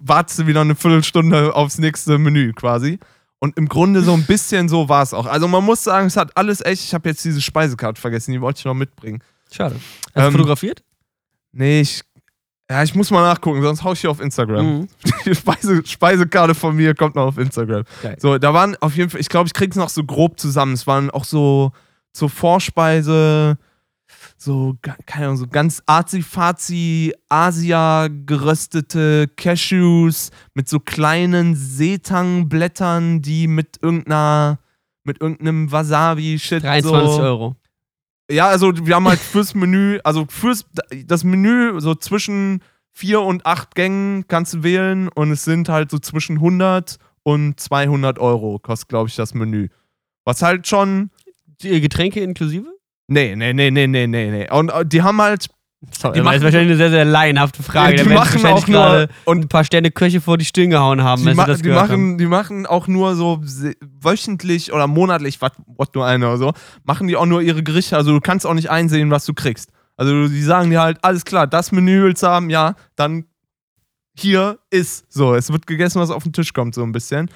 [0.04, 3.00] wartest du wieder eine Viertelstunde aufs nächste Menü quasi.
[3.40, 5.26] Und im Grunde so ein bisschen so war es auch.
[5.26, 6.84] Also man muss sagen, es hat alles echt.
[6.84, 9.24] Ich habe jetzt diese Speisekarte vergessen, die wollte ich noch mitbringen.
[9.52, 9.76] Schade.
[9.76, 10.84] Hast du Ähm, fotografiert?
[11.52, 12.02] Nee, ich.
[12.70, 14.66] Ja, ich muss mal nachgucken, sonst hau ich hier auf Instagram.
[14.82, 14.88] Mhm.
[15.26, 17.84] Die Speise, Speisekarte von mir kommt noch auf Instagram.
[18.02, 18.16] Geil.
[18.20, 20.74] So, da waren auf jeden Fall, ich glaube, ich krieg's noch so grob zusammen.
[20.74, 21.74] Es waren auch so
[22.14, 23.58] zur Vorspeise,
[24.42, 24.76] so,
[25.06, 34.60] keine Ahnung, so ganz arzi-fazi, Asia geröstete Cashews mit so kleinen Seetangblättern, die mit irgendeiner,
[35.04, 37.22] mit irgendeinem Wasabi-Shit 23 so.
[37.22, 37.56] Euro.
[38.32, 40.66] Ja, also wir haben halt fürs Menü, also fürs
[41.06, 45.92] das Menü so zwischen vier und acht Gängen kannst du wählen und es sind halt
[45.92, 49.70] so zwischen 100 und 200 Euro kostet, glaube ich, das Menü.
[50.26, 51.12] Was halt schon,
[51.62, 52.71] Die Getränke inklusive?
[53.12, 54.52] Nee, nee, nee, nee, nee, nee, nee.
[54.52, 55.48] Und äh, die haben halt,
[55.92, 57.96] Sorry, Die das machen- ist wahrscheinlich eine sehr, sehr laienhafte Frage.
[57.96, 61.26] die Mensch machen auch nur, und ein paar Sterne Köche vor die Stirn gehauen haben,
[61.26, 63.42] die, ma die, machen, die machen auch nur so
[64.00, 66.54] wöchentlich oder monatlich, was what nur eine oder so,
[66.84, 67.98] machen die auch nur ihre Gerichte.
[67.98, 69.72] Also du kannst auch nicht einsehen, was du kriegst.
[69.98, 73.26] Also die sagen dir halt, alles klar, das Menü willst du haben, ja, dann
[74.16, 75.34] hier ist so.
[75.34, 77.30] Es wird gegessen, was auf den Tisch kommt, so ein bisschen.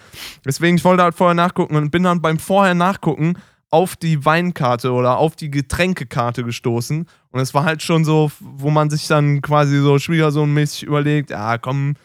[0.46, 3.38] Deswegen, ich wollte halt vorher nachgucken und bin dann beim vorher nachgucken
[3.76, 7.06] auf die Weinkarte oder auf die Getränkekarte gestoßen.
[7.32, 11.58] Und es war halt schon so, wo man sich dann quasi so schwiegersohnmäßig überlegt, ja,
[11.58, 11.96] komm,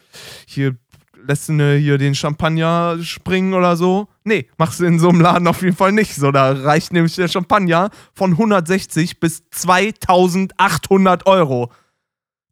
[0.45, 0.75] hier
[1.25, 4.09] lässt du ne, hier den Champagner springen oder so.
[4.25, 6.13] Nee, machst du in so einem Laden auf jeden Fall nicht.
[6.13, 11.71] So, da reicht nämlich der Champagner von 160 bis 2800 Euro.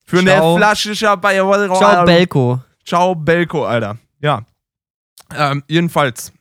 [0.06, 0.52] Für Ciao.
[0.54, 1.76] eine Flasche Champagner.
[1.76, 2.62] Ciao, Belko.
[2.86, 3.98] Ciao, Belko, Alter.
[4.22, 4.44] Ja.
[5.36, 6.32] Ähm, jedenfalls.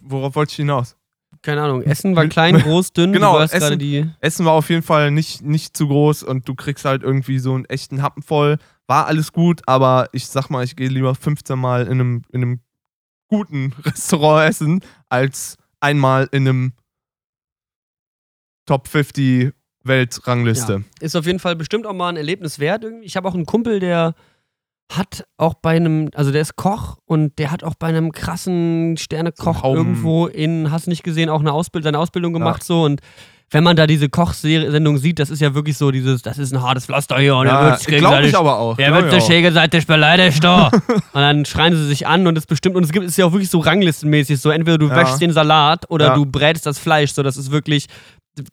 [0.00, 0.94] Worauf wollte ich hinaus?
[1.42, 1.82] Keine Ahnung.
[1.82, 3.12] Essen war klein, groß, dünn.
[3.12, 4.08] Genau, Essen- die.
[4.20, 7.54] Essen war auf jeden Fall nicht, nicht zu groß und du kriegst halt irgendwie so
[7.54, 8.58] einen echten Happen voll.
[8.86, 12.42] War alles gut, aber ich sag mal, ich gehe lieber 15 Mal in einem, in
[12.42, 12.60] einem
[13.28, 16.72] guten Restaurant essen, als einmal in einem
[18.66, 19.52] Top 50
[19.84, 20.84] Weltrangliste.
[21.00, 22.84] Ist auf jeden Fall bestimmt auch mal ein Erlebnis wert.
[23.02, 24.14] Ich habe auch einen Kumpel, der
[24.96, 28.96] hat auch bei einem, also der ist Koch und der hat auch bei einem krassen
[28.98, 32.82] Sternekoch Hauben- irgendwo in, hast du nicht gesehen, auch eine Ausbildung, seine Ausbildung gemacht so
[32.84, 33.00] und
[33.54, 36.62] wenn man da diese Kochsendung sieht, das ist ja wirklich so dieses, das ist ein
[36.62, 38.78] hartes Pflaster hier und er Ja, wird's glaube ich aber auch.
[38.78, 40.68] Glaub wird der gegenseitig beleidigt da?
[40.68, 43.32] und dann schreien sie sich an und es bestimmt, und es gibt, es ja auch
[43.32, 44.96] wirklich so ranglistenmäßig, so entweder du Ja.
[44.96, 46.14] wäschst den Salat oder Ja.
[46.14, 47.88] du brätst das Fleisch, so das ist wirklich,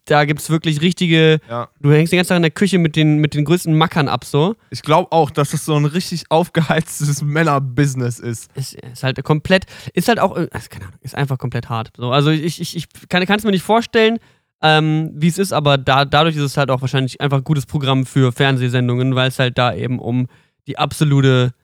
[0.04, 1.68] da gibt es wirklich richtige, Ja.
[1.80, 4.24] du hängst den ganzen Tag in der Küche mit den, mit den größten Mackern ab,
[4.24, 4.56] so.
[4.70, 8.50] Ich glaube auch, dass es so ein richtig aufgeheiztes Männerbusiness ist.
[8.54, 9.64] Ist, ist halt komplett,
[9.94, 11.92] ist halt auch, äh, keine Ahnung, ist einfach komplett hart.
[11.96, 14.18] So, also ich, ich, ich kann es mir nicht vorstellen,
[14.62, 17.64] ähm, wie es ist, aber da, dadurch ist es halt auch wahrscheinlich einfach ein gutes
[17.64, 20.26] Programm für Fernsehsendungen, weil es halt da eben um
[20.66, 21.54] die absolute,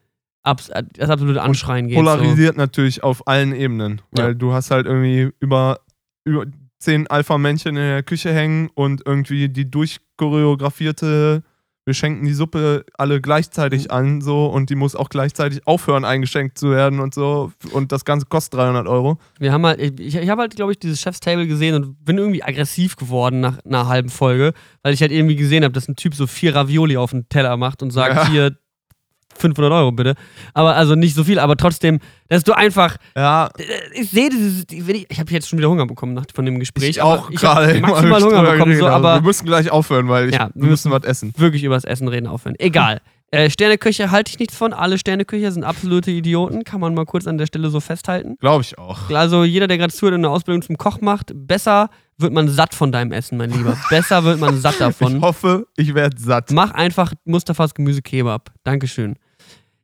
[0.42, 1.98] abs, äh, das absolute Anschreien geht.
[1.98, 2.02] So.
[2.02, 4.00] Polarisiert natürlich auf allen Ebenen.
[4.12, 4.34] Weil Ja.
[4.34, 5.80] du hast halt irgendwie über,
[6.24, 6.46] über
[6.86, 11.42] zehn Alpha-Männchen in der Küche hängen und irgendwie die durchchoreografierte,
[11.84, 13.22] wir schenken die Suppe alle Mhm.
[13.22, 17.52] gleichzeitig an, so und die muss auch gleichzeitig aufhören, eingeschenkt zu werden und so.
[17.72, 19.18] Und das Ganze kostet 300 Euro.
[19.38, 22.18] Wir haben halt, ich, ich habe halt, glaube ich, dieses Chef's Table gesehen und bin
[22.18, 25.94] irgendwie aggressiv geworden nach einer halben Folge, weil ich halt irgendwie gesehen habe, dass ein
[25.96, 28.28] Typ so vier Ravioli auf den Teller macht und sagt, Ja.
[28.28, 28.56] hier
[29.36, 30.14] 500 Euro bitte.
[30.54, 33.48] Aber also nicht so viel, aber trotzdem, dass du einfach, Ja,
[33.92, 36.88] ich sehe dieses, ich, ich habe jetzt schon wieder Hunger bekommen nach, von dem Gespräch.
[36.90, 37.78] ich auch ich gerade.
[37.80, 41.04] maximal Hunger bekommen, so, aber wir müssen gleich aufhören, weil ich, Ja, wir müssen was
[41.04, 41.32] essen.
[41.36, 42.54] wirklich übers Essen reden aufhören.
[42.58, 43.00] Egal.
[43.32, 44.72] Äh, Sterneköche halte ich nichts von.
[44.72, 46.62] Alle Sterneköche sind absolute Idioten.
[46.62, 48.36] Kann man mal kurz an der Stelle so festhalten.
[48.38, 49.10] Glaube ich auch.
[49.10, 52.72] Also jeder, der gerade zuhört und eine Ausbildung zum Koch macht, besser wird man satt
[52.72, 53.76] von deinem Essen, mein Lieber.
[53.90, 55.20] Besser wird man satt Ich davon.
[55.20, 56.52] hoffe, ich werde satt.
[56.52, 58.52] Mach einfach Mustafas Gemüsekebab.
[58.62, 59.16] Dankeschön.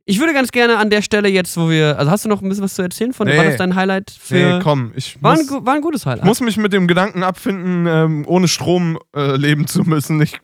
[0.05, 2.49] Ich würde ganz gerne an der Stelle jetzt, wo wir, also hast du noch ein
[2.49, 3.37] bisschen was zu erzählen von, Nee.
[3.37, 6.25] war das dein Highlight für, Nee, komm, ich war, ein, muss, war ein gutes Highlight.
[6.25, 10.21] muss mich mit dem Gedanken abfinden, ähm, ohne Strom äh, leben zu müssen.
[10.21, 10.39] Ich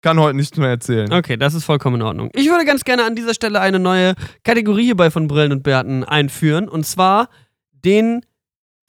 [0.00, 1.12] kann heute nichts mehr erzählen.
[1.12, 2.30] Okay, das ist vollkommen in Ordnung.
[2.34, 4.14] Ich würde ganz gerne an dieser Stelle eine neue
[4.44, 7.28] Kategorie hier bei von Brillen und Bärten einführen und zwar
[7.84, 8.24] den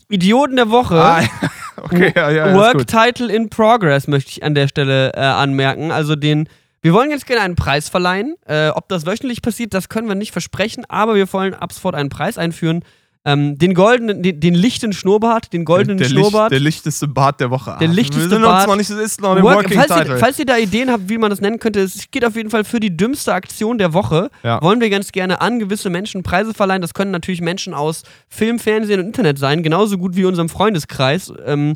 [0.09, 0.95] Idioten der Woche.
[1.01, 1.21] Ah,
[1.81, 2.87] okay, ja, ja, Work.
[2.87, 5.91] Title in Progress möchte ich an der Stelle äh, anmerken.
[5.91, 6.47] Also den,
[6.83, 8.35] wir wollen jetzt gerne einen Preis verleihen.
[8.45, 11.95] Äh, ob das wöchentlich passiert, das können wir nicht versprechen, aber wir wollen ab sofort
[11.95, 12.83] einen Preis einführen.
[13.25, 16.51] Ähm, den goldenen, den, den lichten Schnurrbart, den goldenen der, Schnurrbart.
[16.51, 17.77] Licht, der lichteste Bart der Woche.
[17.79, 18.67] Der Ah, lichteste wir sind Bart.
[18.67, 20.13] noch nicht, ist noch der Work, Working falls, Title.
[20.15, 22.49] ihr, falls ihr da Ideen habt, wie man das nennen könnte, es geht auf jeden
[22.49, 24.29] Fall für die dümmste Aktion der Woche.
[24.43, 24.61] Ja.
[24.61, 26.81] Wollen wir ganz gerne an gewisse Menschen Preise verleihen.
[26.81, 31.31] Das können natürlich Menschen aus Film, Fernsehen und Internet sein, genauso gut wie unserem Freundeskreis.
[31.45, 31.75] Ähm,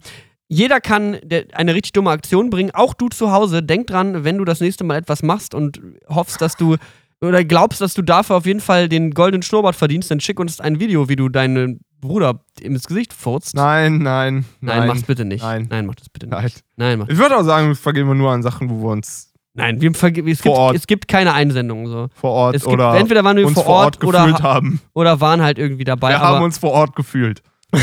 [0.50, 1.18] jeder kann
[1.54, 3.62] eine richtig dumme Aktion bringen, auch du zu Hause.
[3.64, 6.76] Denk dran, wenn du das nächste Mal etwas machst und hoffst, dass du
[7.20, 10.60] oder glaubst, dass du dafür auf jeden Fall den goldenen Schnurrbart verdienst, dann schick uns
[10.62, 13.56] ein Video, wie du deinen Bruder ins Gesicht furzt.
[13.56, 14.88] nein, nein, Nein, nein.
[14.88, 15.42] mach's bitte nicht.
[15.44, 15.68] Nein.
[15.70, 16.36] Nein, mach das bitte nicht.
[16.38, 16.52] Nein.
[16.76, 19.34] Nein, mach Ich würde auch sagen, das vergeben wir nur an Sachen, wo wir uns
[19.56, 20.76] Nein, wir verge- es, Vor gibt, Ort.
[20.76, 22.08] es gibt keine Einsendungen so.
[22.14, 24.80] vor Ort gibt, oder entweder waren wir uns vor vor Ort, Ort oder, gefühlt haben.
[24.94, 26.10] oder waren halt irgendwie dabei.
[26.12, 27.42] Wir haben uns vor Ort gefühlt.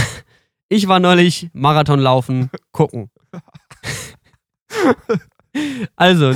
[0.69, 3.11] ich war neulich Marathon laufen, gucken.
[5.97, 6.31] also,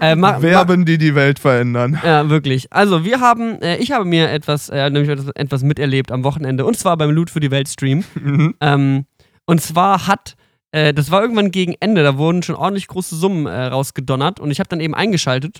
[0.00, 1.98] äh, Werben, die die Welt verändern.
[2.04, 2.72] ja, wirklich.
[2.72, 6.64] Also, wir haben, äh, ich habe mir etwas, äh, nämlich etwas, etwas miterlebt am Wochenende
[6.64, 8.04] und zwar beim Loot für die Welt Stream.
[8.14, 8.54] Mhm.
[8.60, 9.06] Ähm,
[9.46, 10.36] und zwar hat,
[10.72, 14.50] äh, das war irgendwann gegen Ende, da wurden schon ordentlich große Summen äh, rausgedonnert und
[14.50, 15.58] ich habe dann eben eingeschaltet,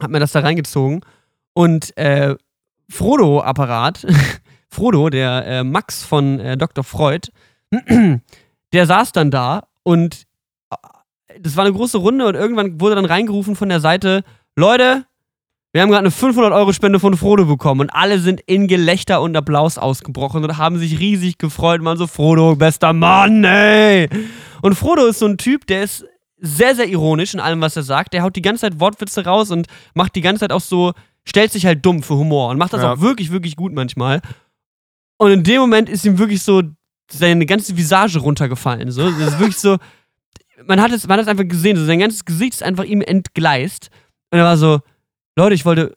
[0.00, 1.00] habe mir das da reingezogen
[1.52, 2.34] und äh,
[2.90, 4.06] Frodo-Apparat,
[4.70, 6.84] Frodo, der äh, Max von äh, Dr.
[6.84, 7.28] Freud,
[8.72, 10.26] der saß dann da und
[10.70, 10.76] äh,
[11.40, 14.22] das war eine große Runde und irgendwann wurde dann reingerufen von der Seite,
[14.56, 15.04] Leute,
[15.72, 19.78] wir haben gerade eine 500-Euro-Spende von Frodo bekommen und alle sind in Gelächter und Applaus
[19.78, 24.08] ausgebrochen und haben sich riesig gefreut und waren so, Frodo, bester Mann, ey!
[24.62, 26.04] Und Frodo ist so ein Typ, der ist
[26.38, 28.14] sehr, sehr ironisch in allem, was er sagt.
[28.14, 30.92] Der haut die ganze Zeit Wortwitze raus und macht die ganze Zeit auch so,
[31.24, 32.94] stellt sich halt dumm für Humor und macht das Ja.
[32.94, 34.22] auch wirklich, wirklich gut manchmal.
[35.20, 36.62] Und in dem Moment ist ihm wirklich so
[37.12, 38.90] seine ganze Visage runtergefallen.
[38.90, 39.10] So.
[39.10, 39.76] Das ist wirklich so,
[40.64, 43.02] man hat es, man hat es einfach gesehen, so sein ganzes Gesicht ist einfach ihm
[43.02, 43.90] entgleist.
[44.30, 44.80] Und er war so,
[45.36, 45.94] Leute, ich wollte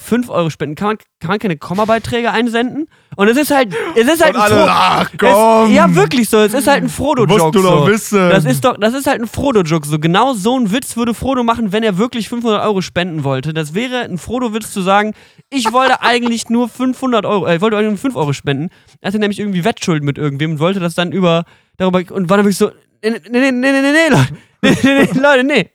[0.00, 0.74] 5 Euro spenden.
[0.74, 2.88] Kann man, kann man keine Kommabeiträge einsenden?
[3.16, 5.68] Und es ist halt, es ist halt Und ein alle, Fro- ach komm.
[5.70, 6.38] es, Ja, wirklich so.
[6.38, 7.50] Es ist halt ein Musst Frodo-Joke.
[7.58, 7.92] du doch so.
[7.92, 8.30] wissen.
[8.30, 9.86] Das ist doch, das ist halt ein Frodo-Joke.
[9.86, 13.52] So genau so einen Witz würde Frodo machen, wenn er wirklich 500 Euro spenden wollte.
[13.52, 15.12] Das wäre ein Frodo-Witz zu sagen,
[15.50, 18.70] ich wollte eigentlich nur 500 Euro, äh, ich wollte eigentlich nur 5 Euro spenden.
[19.00, 21.44] Er hatte nämlich irgendwie Wettschulden mit irgendwem und wollte das dann über,
[21.76, 22.70] darüber, und war dann wirklich so,
[23.02, 24.32] nee, nee, nee, nee, nee, nee, nee, Leute,
[24.62, 25.70] nee, nee, nee, Leute, nee.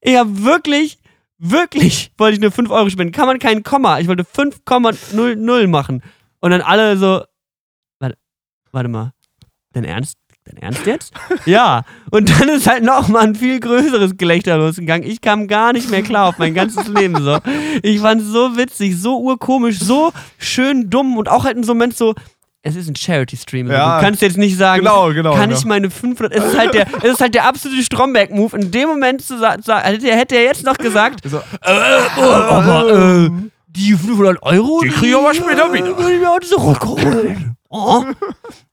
[0.00, 0.98] Ich hab wirklich,
[1.44, 3.12] wirklich wollte ich nur 5 Euro spenden.
[3.12, 4.00] Kann man kein Komma.
[4.00, 6.02] Ich wollte 5,00 machen.
[6.40, 7.22] Und dann alle so,
[8.00, 8.16] warte,
[8.72, 9.12] warte mal,
[9.72, 10.18] dein Ernst?
[10.44, 11.14] Dein Ernst jetzt?
[11.46, 11.84] ja.
[12.10, 15.08] Und dann ist halt nochmal ein viel größeres Gelächter losgegangen.
[15.08, 17.38] Ich kam gar nicht mehr klar auf mein ganzes Leben so.
[17.82, 21.72] Ich fand es so witzig, so urkomisch, so schön dumm und auch halt in so
[21.72, 22.14] einem Moment so,
[22.66, 23.70] es ist ein Charity-Stream.
[23.70, 23.98] Ja.
[23.98, 25.58] Du kannst jetzt nicht sagen, Genau, genau, kann genau.
[25.58, 28.56] ich meine 500, es ist halt der, es ist halt der absolute Stromberg-Move.
[28.58, 31.40] In dem Moment zu sagen, hätte, er- jetzt noch gesagt, So, äh,
[32.16, 33.30] oh, aber, äh,
[33.68, 35.96] die 500 Euro, Die krieg ich aber später wieder.
[35.96, 37.56] würde ich mir heute zurückholen.
[37.68, 38.04] Oh.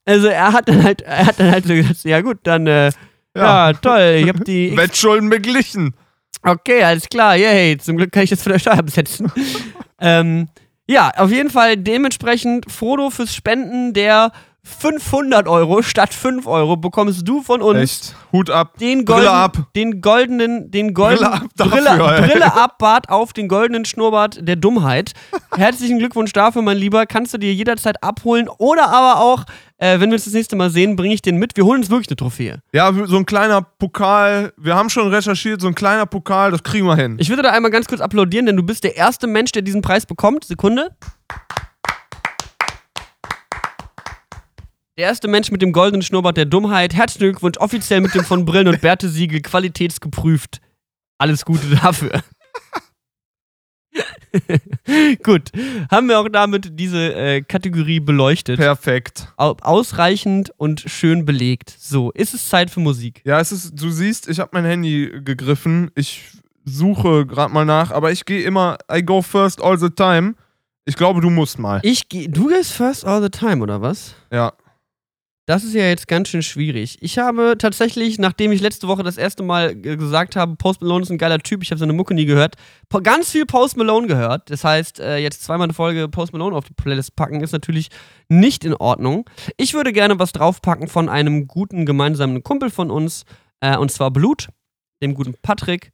[0.06, 2.92] Also er hat dann halt, er hat dann halt so gesagt, ja gut, dann, äh,
[3.36, 3.74] ja.
[3.74, 5.96] toll, ich hab die, Wettschulden beglichen.
[6.44, 9.32] okay, alles klar, yay, zum Glück kann ich das von der Steuer besetzen.
[10.00, 10.48] ähm,
[10.88, 14.32] ja, auf jeden Fall dementsprechend Frodo fürs Spenden der
[14.64, 18.16] 500 Euro statt 5 Euro bekommst du von uns Echt.
[18.32, 18.78] Hut ab.
[18.78, 19.58] den, Brille golden, ab.
[19.76, 22.28] den goldenen, den goldenen, Brille ab dafür, Brille.
[22.28, 25.14] Brille ab, Bart auf, den goldenen Schnurrbart der Dummheit.
[25.56, 27.08] Herzlichen Glückwunsch dafür, mein Lieber.
[27.08, 29.46] Kannst du dir jederzeit abholen oder aber auch,
[29.82, 31.58] äh, wenn wir uns das nächste Mal sehen, bringe ich den mit.
[31.58, 32.62] Wir holen uns wirklich eine Trophäe.
[32.72, 34.54] Ja, so ein kleiner Pokal.
[34.56, 37.18] Wir haben schon recherchiert, so ein kleiner Pokal, das kriegen wir hin.
[37.20, 39.82] Ich würde da einmal ganz kurz applaudieren, denn du bist der erste Mensch, der diesen
[39.82, 40.46] Preis bekommt.
[40.46, 40.96] Sekunde.
[44.98, 46.94] Der erste Mensch mit dem goldenen Schnurrbart der Dummheit.
[46.94, 50.62] Herzlichen Glückwunsch, offiziell mit dem von Brillen und Bärte Siegel, qualitätsgeprüft.
[51.18, 52.22] Alles Gute dafür.
[55.24, 55.52] Gut,
[55.90, 58.58] haben wir auch damit diese äh, Kategorie beleuchtet.
[58.58, 59.28] Perfekt.
[59.38, 61.76] Au ausreichend und schön belegt.
[61.78, 63.22] So, ist es Zeit für Musik?
[63.26, 65.92] Ja, es ist, du siehst, ich habe mein Handy gegriffen.
[65.96, 66.24] Ich
[66.64, 70.36] suche gerade mal nach, aber ich gehe immer, I go first all the time.
[70.86, 71.80] Ich glaube, du musst mal.
[71.84, 74.16] Ich geh, du gehst first all the time, oder was?
[74.32, 74.54] Ja.
[75.48, 76.98] Das ist ja jetzt ganz schön schwierig.
[77.02, 81.10] Ich habe tatsächlich, nachdem ich letzte Woche das erste Mal gesagt habe, Post Malone ist
[81.10, 82.56] ein geiler Typ, ich habe seine Mucke nie gehört,
[83.04, 84.52] ganz viel Post Malone gehört.
[84.52, 87.90] Das heißt, äh, jetzt zweimal eine Folge Post Malone auf die Playlist packen, ist natürlich
[88.30, 89.28] nicht in Ordnung.
[89.58, 93.26] Ich würde gerne was draufpacken von einem guten gemeinsamen Kumpel von uns,
[93.62, 94.50] äh, und zwar Blut,
[95.02, 95.92] dem guten Patrick.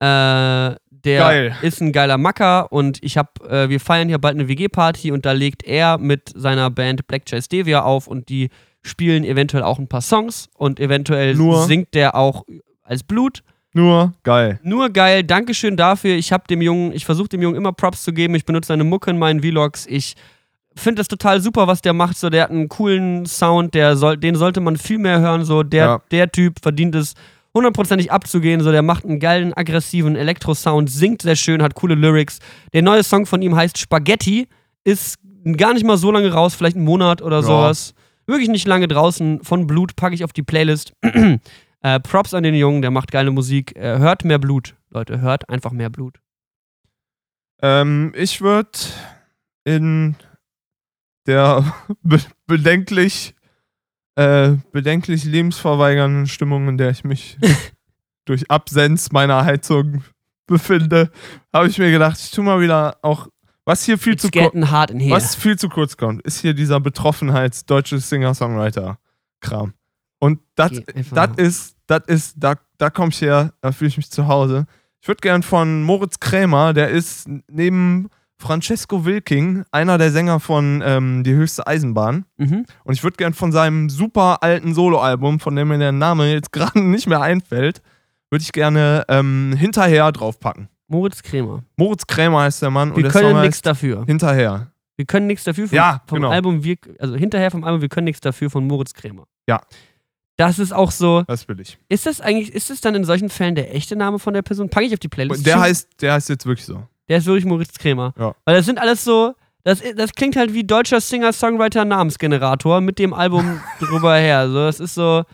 [0.00, 0.74] Äh,
[1.04, 1.56] der Geil.
[1.62, 5.24] ist ein geiler Macker und ich habe, äh, wir feiern hier bald eine WG-Party und
[5.24, 8.50] da legt er mit seiner Band Black Jazz Stevia auf und die
[8.82, 11.64] spielen eventuell auch ein paar Songs und eventuell Nur?
[11.66, 12.44] singt der auch
[12.82, 13.42] als Blut.
[13.74, 14.58] Nur geil.
[14.62, 16.14] Nur geil, Dankeschön dafür.
[16.16, 18.34] Ich habe dem Jungen, ich versuche dem Jungen immer Props zu geben.
[18.34, 19.86] Ich benutze seine Mucke in meinen Vlogs.
[19.86, 20.14] Ich
[20.74, 22.16] finde das total super, was der macht.
[22.16, 25.44] So, der hat einen coolen Sound, der soll, den sollte man viel mehr hören.
[25.44, 26.02] So, der, Ja.
[26.10, 27.14] der Typ verdient es
[27.54, 28.62] hundertprozentig abzugehen.
[28.62, 32.38] So, der macht einen geilen, aggressiven Elektro-Sound, singt sehr schön, hat coole Lyrics.
[32.72, 34.48] Der neue Song von ihm heißt Spaghetti,
[34.84, 35.18] ist
[35.56, 37.42] gar nicht mal so lange raus, vielleicht einen Monat oder Ja.
[37.42, 37.94] sowas.
[38.28, 39.42] Wirklich nicht lange draußen.
[39.42, 40.92] Von Blut packe ich auf die Playlist.
[41.02, 43.74] äh, Props an den Jungen, der macht geile Musik.
[43.74, 45.22] Äh, hört mehr Blut, Leute.
[45.22, 46.20] Hört einfach mehr Blut.
[47.62, 48.78] Ähm, ich würde
[49.64, 50.14] in
[51.26, 51.64] der
[52.02, 53.34] be bedenklich,
[54.16, 57.38] äh, bedenklich lebensverweigernden Stimmung, in der ich mich
[58.26, 60.04] durch Absenz meiner Heizung
[60.46, 61.10] befinde,
[61.50, 63.28] habe ich mir gedacht, ich tue mal wieder auch,
[63.68, 67.66] was hier viel It's zu kurz, was viel zu kurz kommt, ist hier dieser Betroffenheits
[67.66, 69.74] deutsche Singer-Songwriter-Kram.
[70.18, 70.72] Und das
[71.10, 74.66] das ist, das ist, da, da komme ich her, da fühle ich mich zu Hause.
[75.02, 78.08] Ich würde gern von Moritz Krämer, der ist neben
[78.38, 82.24] Francesco Wilking einer der Sänger von ähm, Die höchste Eisenbahn.
[82.38, 82.64] Mhm.
[82.84, 86.52] Und ich würde gern von seinem super alten Soloalbum, von dem mir der Name jetzt
[86.54, 87.82] gerade nicht mehr einfällt,
[88.30, 90.70] würde ich gerne ähm, hinterher draufpacken.
[90.88, 91.62] Moritz Krämer.
[91.76, 94.04] Moritz Krämer heißt der Mann und Wir der können nichts dafür.
[94.06, 94.72] Hinterher.
[94.96, 96.30] Wir können nichts dafür vom, Ja, vom genau.
[96.30, 99.24] Album, wir, also hinterher vom Album, wir können nichts dafür von Moritz Krämer.
[99.48, 99.60] Ja.
[100.36, 101.22] Das ist auch so.
[101.22, 101.78] Das will ich.
[101.88, 104.68] Ist das eigentlich, ist das dann in solchen Fällen der echte Name von der Person?
[104.70, 105.44] Packe ich auf die Playlist.
[105.46, 106.82] Der heißt, der heißt jetzt wirklich so.
[107.08, 108.12] Der ist wirklich Moritz Krämer.
[108.18, 108.34] Ja.
[108.44, 109.34] Weil das sind alles so,
[109.64, 114.48] das, das klingt halt wie deutscher Singer-Songwriter-Namensgenerator mit dem Album drüber her.
[114.48, 115.24] So, das ist so.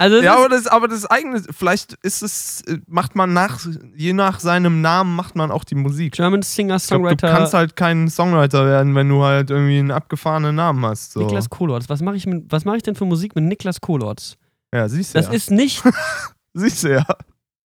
[0.00, 3.60] Also Ja, ist, aber das, aber das eigene, vielleicht ist es, äh, macht man nach,
[3.94, 6.14] je nach seinem Namen macht man auch die Musik.
[6.14, 6.46] German Ich glaube, du
[6.78, 11.12] Singer-Songwriter kannst halt kein Songwriter werden, wenn du halt irgendwie einen abgefahrenen Namen hast.
[11.12, 11.20] So.
[11.20, 11.90] Niklas Kolorz.
[11.90, 14.36] Was mache ich, mit- was mach ich denn für Musik mit Niklas Kolorz?
[14.74, 15.32] Ja, siehst du Das ja.
[15.34, 15.82] ist nicht.
[16.54, 17.04] siehst du ja.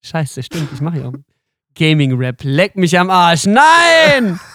[0.04, 1.14] Scheiße, stimmt, ich mache ja auch.
[1.78, 2.42] Gaming-Rap.
[2.44, 3.46] Leck mich am Arsch.
[3.46, 4.40] Nein!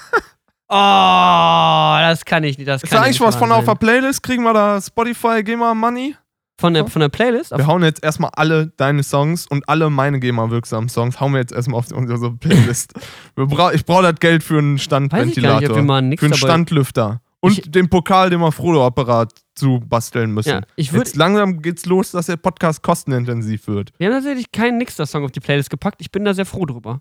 [0.73, 2.69] Oh, das kann ich nicht.
[2.69, 3.75] Das Ist kann da eigentlich nicht was wahr von auf der.
[3.75, 4.23] Playlist?
[4.23, 6.15] Kriegen wir da Spotify GEMA Money?
[6.61, 7.57] Von der, von der Playlist?
[7.57, 11.53] Wir hauen jetzt erstmal alle deine Songs und alle meine GEMA-wirksamen Songs hauen wir jetzt
[11.53, 12.93] erstmal auf unsere Playlist.
[13.37, 15.75] wir bra ich brauche das Geld für einen Standventilator.
[15.75, 16.35] Für einen.
[16.35, 17.23] Standlüfter.
[17.41, 20.51] Und Ich- den Pokal, den wir Frodo-Apparat zu basteln müssen.
[20.51, 23.93] Ja, ich würd- Jetzt langsam geht's los, dass der Podcast kostenintensiv wird.
[23.97, 26.01] Wir haben tatsächlich keinen Nixter-Song auf die Playlist gepackt.
[26.01, 27.01] Ich bin da sehr froh drüber.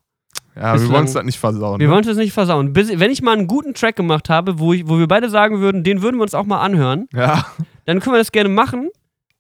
[0.55, 0.89] Ja, Bislang.
[0.89, 1.79] wir wollen es das nicht versauen.
[1.79, 1.93] Wir ne?
[1.93, 2.73] wollen es nicht versauen.
[2.73, 5.59] Bis, wenn ich mal einen guten Track gemacht habe, wo, ich, wo wir beide sagen
[5.59, 7.45] würden, den würden wir uns auch mal anhören, Ja,
[7.85, 8.89] dann können wir das gerne machen.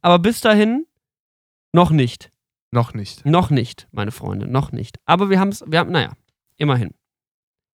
[0.01, 0.85] Aber bis dahin
[1.73, 2.31] noch nicht.
[2.71, 3.25] noch nicht.
[3.25, 4.47] Noch nicht, meine Freunde.
[4.47, 4.97] Noch nicht.
[5.05, 6.13] Aber wir haben es, wir haben, naja,
[6.57, 6.93] immerhin.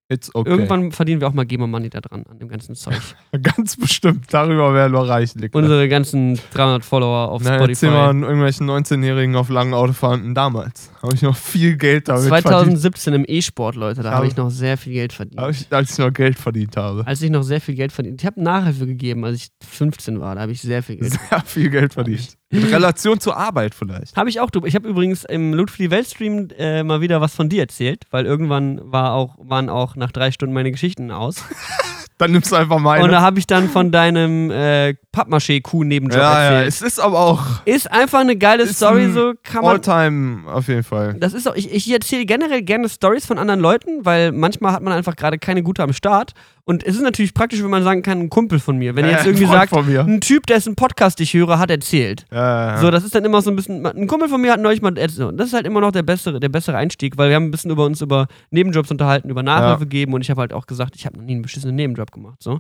[0.08, 0.50] It's okay.
[0.52, 2.94] Irgendwann verdienen wir auch mal Gamer Money da dran, an dem ganzen Zeug.
[3.42, 4.26] Ganz bestimmt.
[4.32, 5.32] Darüber werden wir reich.
[5.52, 7.86] Unsere ganzen 300 Follower auf Na, erzähl Spotify.
[7.88, 10.92] mal an irgendwelchen 19-Jährigen auf langen Autofahrten damals.
[11.02, 12.48] Habe ich noch viel Geld damit verdient.
[12.48, 15.42] 2017 im E-Sport, Leute, da Habe- habe ich noch sehr viel Geld verdient.
[15.50, 17.06] Ich, als ich noch Geld verdient habe.
[17.08, 18.22] als ich noch sehr viel Geld verdient.
[18.22, 20.36] Ich habe Nachhilfe gegeben, als ich 15 war.
[20.36, 21.14] Da habe ich sehr viel Geld.
[21.30, 22.38] Sehr viel Geld verdient.
[22.50, 24.16] In Relation zur Arbeit vielleicht.
[24.16, 24.50] Habe ich auch.
[24.66, 27.62] Ich habe übrigens im Loot für die Welt Stream äh, mal wieder was von dir
[27.62, 31.44] erzählt, weil irgendwann war auch, waren auch nach drei Stunden meine Geschichten aus.
[32.18, 33.10] Dann nimmst du einfach Und meine.
[33.10, 36.68] da habe ich dann von deinem äh, Pappmaché-Kuh-Nebenjob ja, ja, erzählt.
[36.68, 39.72] es ist aber auch Ist einfach eine geile Story, so kann man.
[39.72, 41.16] All-Time auf jeden Fall.
[41.20, 44.82] Das ist auch, ich, ich erzähle generell gerne Stories von anderen Leuten, weil manchmal hat
[44.84, 46.34] man einfach gerade keine gute am Start.
[46.68, 48.96] Und es ist natürlich praktisch, wenn man sagen kann, ein Kumpel von mir.
[48.96, 52.26] Wenn ihr jetzt irgendwie sagt, ein Typ, dessen Podcast ich höre, hat erzählt.
[52.32, 52.78] Ja, ja.
[52.80, 53.86] So, das ist dann immer so ein bisschen.
[53.86, 54.98] Ein Kumpel von mir hat neulich mal.
[54.98, 57.52] erzählt, Das ist halt immer noch der bessere, der bessere Einstieg, weil wir haben ein
[57.52, 59.90] bisschen über uns über Nebenjobs unterhalten, über Nachhilfe Ja.
[59.90, 62.42] geben und ich habe halt auch gesagt, ich habe noch nie einen beschissenen Nebenjob gemacht.
[62.42, 62.60] So.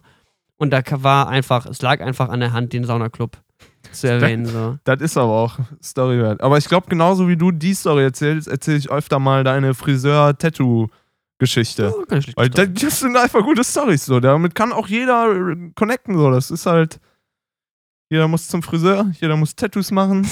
[0.57, 3.37] Und da war einfach, es lag einfach an der Hand, den Saunaclub
[3.91, 4.45] zu erwähnen.
[4.45, 4.77] So.
[4.83, 6.41] Das ist aber auch Story wert.
[6.41, 11.93] Aber ich glaube, genauso wie du die Story erzählst, erzähle ich öfter mal deine Friseur-Tattoo-Geschichte.
[11.95, 14.19] Oh, Weil das, das sind einfach gute Stories so.
[14.19, 16.31] Damit kann auch jeder äh, connecten so.
[16.31, 16.99] Das ist halt.
[18.07, 20.25] Jeder muss zum Friseur, jeder muss Tattoos machen.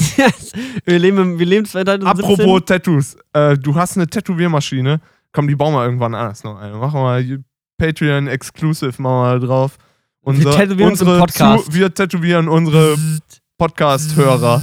[0.86, 2.08] wir, leben, wir leben 2017.
[2.08, 3.18] Apropos Tattoos.
[3.34, 5.02] Äh, du hast eine Tätowiermaschine.
[5.32, 6.78] Komm, die bauen wir irgendwann anders noch eine.
[6.78, 7.44] Machen wir mal
[7.80, 9.80] Patreon Exclusive mal drauf.
[10.26, 11.66] Unser, tätowieren uns im unsere Podcast.
[11.66, 12.98] Zu, wir tätowieren unsere
[13.58, 14.62] Podcast-Hörer.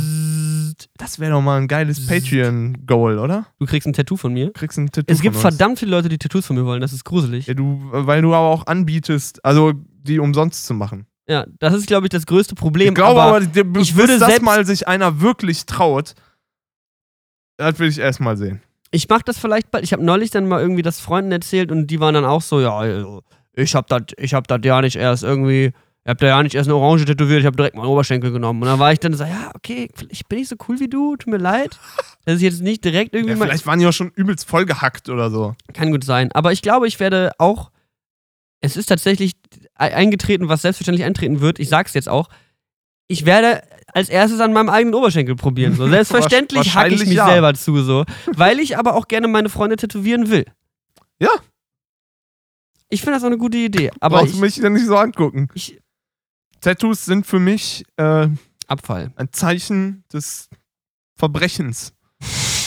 [0.96, 3.46] Das wäre doch mal ein geiles Patreon-Goal, oder?
[3.58, 4.52] Du kriegst ein Tattoo von mir.
[4.52, 6.80] Kriegst ein Tattoo Es gibt verdammt viele Leute, die Tattoos von mir wollen.
[6.80, 7.46] Das ist gruselig.
[7.46, 11.06] Ja, du, weil du aber auch anbietest, also die umsonst zu machen.
[11.28, 12.88] Ja, das ist, glaube ich, das größte Problem.
[12.88, 16.14] ich glaube aber, aber bis ich würde das selbst- mal sich einer wirklich traut,
[17.58, 18.62] das will ich erst mal sehen.
[18.90, 19.84] Ich mach das vielleicht bald.
[19.84, 22.60] Ich habe neulich dann mal irgendwie das Freunden erzählt und die waren dann auch so,
[22.60, 23.22] ja, also,
[23.54, 25.72] ich hab das ich hab das ja nicht erst irgendwie,
[26.04, 28.62] ich hab da ja nicht erst eine Orange tätowiert, ich hab direkt meinen Oberschenkel genommen.
[28.62, 31.16] Und dann war ich dann so, ja, okay, ich bin nicht so cool wie du,
[31.16, 31.78] tut mir leid.
[32.26, 35.30] Das ist jetzt nicht direkt irgendwie Ja, vielleicht waren die auch schon übelst vollgehackt oder
[35.30, 35.54] so.
[35.72, 36.30] Kann gut sein.
[36.32, 37.70] Aber ich glaube, ich werde auch.
[38.60, 39.32] Es ist tatsächlich
[39.78, 41.58] e- eingetreten, was selbstverständlich eintreten wird.
[41.58, 42.28] Ich sag's jetzt auch.
[43.08, 43.62] Ich werde
[43.94, 45.74] als erstes an meinem eigenen Oberschenkel probieren.
[45.74, 45.88] So.
[45.88, 47.26] Selbstverständlich hacke ich mich ja.
[47.26, 48.04] selber zu, so.
[48.26, 50.44] Weil ich aber auch gerne meine Freunde tätowieren will.
[51.18, 51.30] Ja.
[52.90, 53.90] Ich finde das auch eine gute Idee.
[54.00, 55.48] Aber Brauchst du ich, mich ja nicht so angucken.
[55.54, 55.80] ich.
[56.60, 58.28] Tattoos sind für mich äh,
[58.66, 59.12] Abfall.
[59.16, 60.50] ein Zeichen des
[61.16, 61.94] Verbrechens.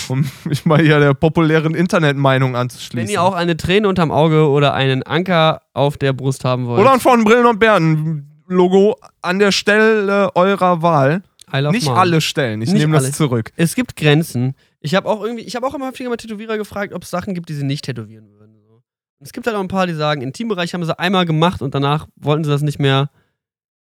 [0.10, 3.08] Um mich mal hier der populären Internetmeinung anzuschließen.
[3.08, 6.82] Wenn ihr auch eine Träne unterm Auge oder einen Anker auf der Brust haben wollt.
[6.82, 11.22] Oder ein von Brillen und Bärten Logo an der Stelle eurer Wahl.
[11.72, 11.96] Nicht Mom.
[11.96, 13.14] alle Stellen, ich nehme das alle.
[13.14, 13.52] zurück.
[13.56, 14.56] Es gibt Grenzen.
[14.80, 17.36] Ich habe auch irgendwie, ich habe auch immer häufiger mal Tätowierer gefragt, ob es Sachen
[17.36, 18.33] gibt, die sie nicht tätowieren würden.
[19.24, 22.08] Es gibt halt auch ein paar, die sagen, Intimbereich haben sie einmal gemacht und danach
[22.16, 23.10] wollten sie das nicht mehr.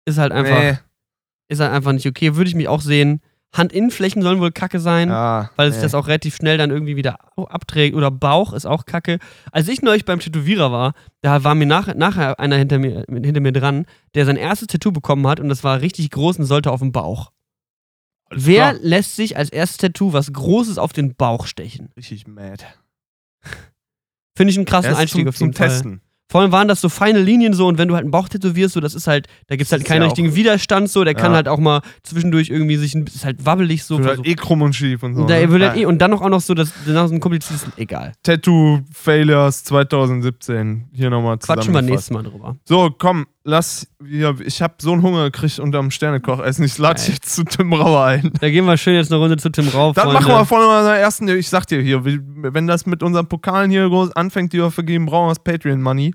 [0.05, 0.77] Ist halt einfach, Nee.
[1.49, 2.35] ist halt einfach nicht okay.
[2.35, 3.21] Würde ich mich auch sehen.
[3.55, 5.85] Handinnenflächen sollen wohl kacke sein, Ja, weil sich nee.
[5.85, 7.95] das auch relativ schnell dann irgendwie wieder abträgt.
[7.95, 9.19] Oder Bauch ist auch kacke.
[9.51, 13.39] Als ich neulich beim Tätowierer war, da war mir nach, nachher einer hinter mir, hinter
[13.39, 16.71] mir dran, der sein erstes Tattoo bekommen hat und das war richtig groß und sollte
[16.71, 17.31] auf dem Bauch.
[18.29, 18.79] Alles Wer klar.
[18.83, 21.89] lässt sich als erstes Tattoo was Großes auf den Bauch stechen?
[21.95, 22.65] Richtig mad.
[24.37, 25.67] Finde ich einen krassen Erst Einstieg zum, auf jeden zum Fall.
[25.69, 26.01] Testen.
[26.29, 28.73] Vor allem waren das so feine Linien so und wenn du halt einen Bauch tätowierst,
[28.73, 31.31] so, das ist halt, da gibt es halt keinen ja richtigen Widerstand, so, der kann
[31.31, 31.37] Ja.
[31.37, 33.95] halt auch mal zwischendurch irgendwie sich ein ist halt wabbelig so.
[33.95, 35.21] Versucht- halt eh krumm und schief und so.
[35.21, 35.49] und, da, ne?
[35.49, 38.11] wird halt eh, und dann noch auch noch so, das, danach so ein kompliziertes, egal.
[38.23, 40.89] Tattoo Failures 2017.
[40.91, 42.57] Hier nochmal Quatschen wir nächstes Mal drüber.
[42.65, 43.87] So, komm, lass.
[43.99, 46.63] Wir, ich habe so einen Hunger gekriegt unterm Sternekochessen.
[46.65, 48.31] Ich lade dich jetzt zu Tim Rauer ein.
[48.39, 49.95] Da gehen wir schön jetzt eine Runde zu Tim Rauf.
[49.95, 50.21] Das Freunde.
[50.21, 51.27] machen wir von unserer ersten.
[51.29, 55.05] Ich sag dir hier, wenn das mit unseren Pokalen hier groß anfängt, die wir vergeben,
[55.07, 56.13] brauchen wir das Patreon-Money.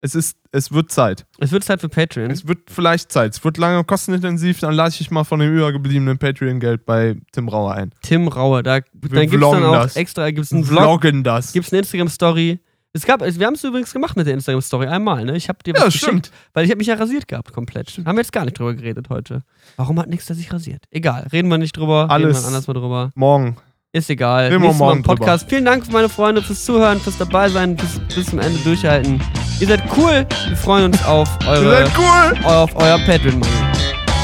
[0.00, 1.26] Es ist, es wird Zeit.
[1.38, 2.30] Es wird Zeit für Patreon.
[2.30, 3.34] Es wird vielleicht Zeit.
[3.34, 7.74] Es wird lange kostenintensiv, dann lasse ich mal von dem übergebliebenen Patreon-Geld bei Tim Rauer
[7.74, 7.92] ein.
[8.02, 9.96] Tim Rauer, da, Wir gibt's dann vloggen auch das.
[9.96, 11.52] extra, gibt's einen Vlog, Vloggen das.
[11.52, 12.60] gibt's eine Instagram-Story.
[12.94, 15.36] Es gab, wir haben es übrigens gemacht mit der Instagram-Story einmal, ne?
[15.36, 16.30] Ich habe dir was Ja, geschickt, stimmt.
[16.54, 17.90] weil ich habe mich ja rasiert gehabt, komplett.
[18.04, 19.42] Haben wir jetzt gar nicht drüber geredet heute.
[19.76, 20.84] Warum hat nichts der sich rasiert?
[20.90, 22.40] Egal, reden wir nicht drüber, reden Alles.
[22.42, 23.10] wir anders mal drüber.
[23.14, 23.56] Morgen.
[23.92, 24.44] Ist egal.
[24.44, 25.48] Reden wir Nächstes Mal morgen im Podcast.
[25.48, 29.20] Vielen Dank, meine Freunde, fürs Zuhören, fürs dabei sein, bis, bis zum Ende durchhalten.
[29.60, 30.26] Ihr seid cool.
[30.48, 32.44] Wir freuen uns auf Ihr eure, seid cool.
[32.44, 33.46] auf euer Patreon-Money.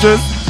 [0.00, 0.43] Tschüss.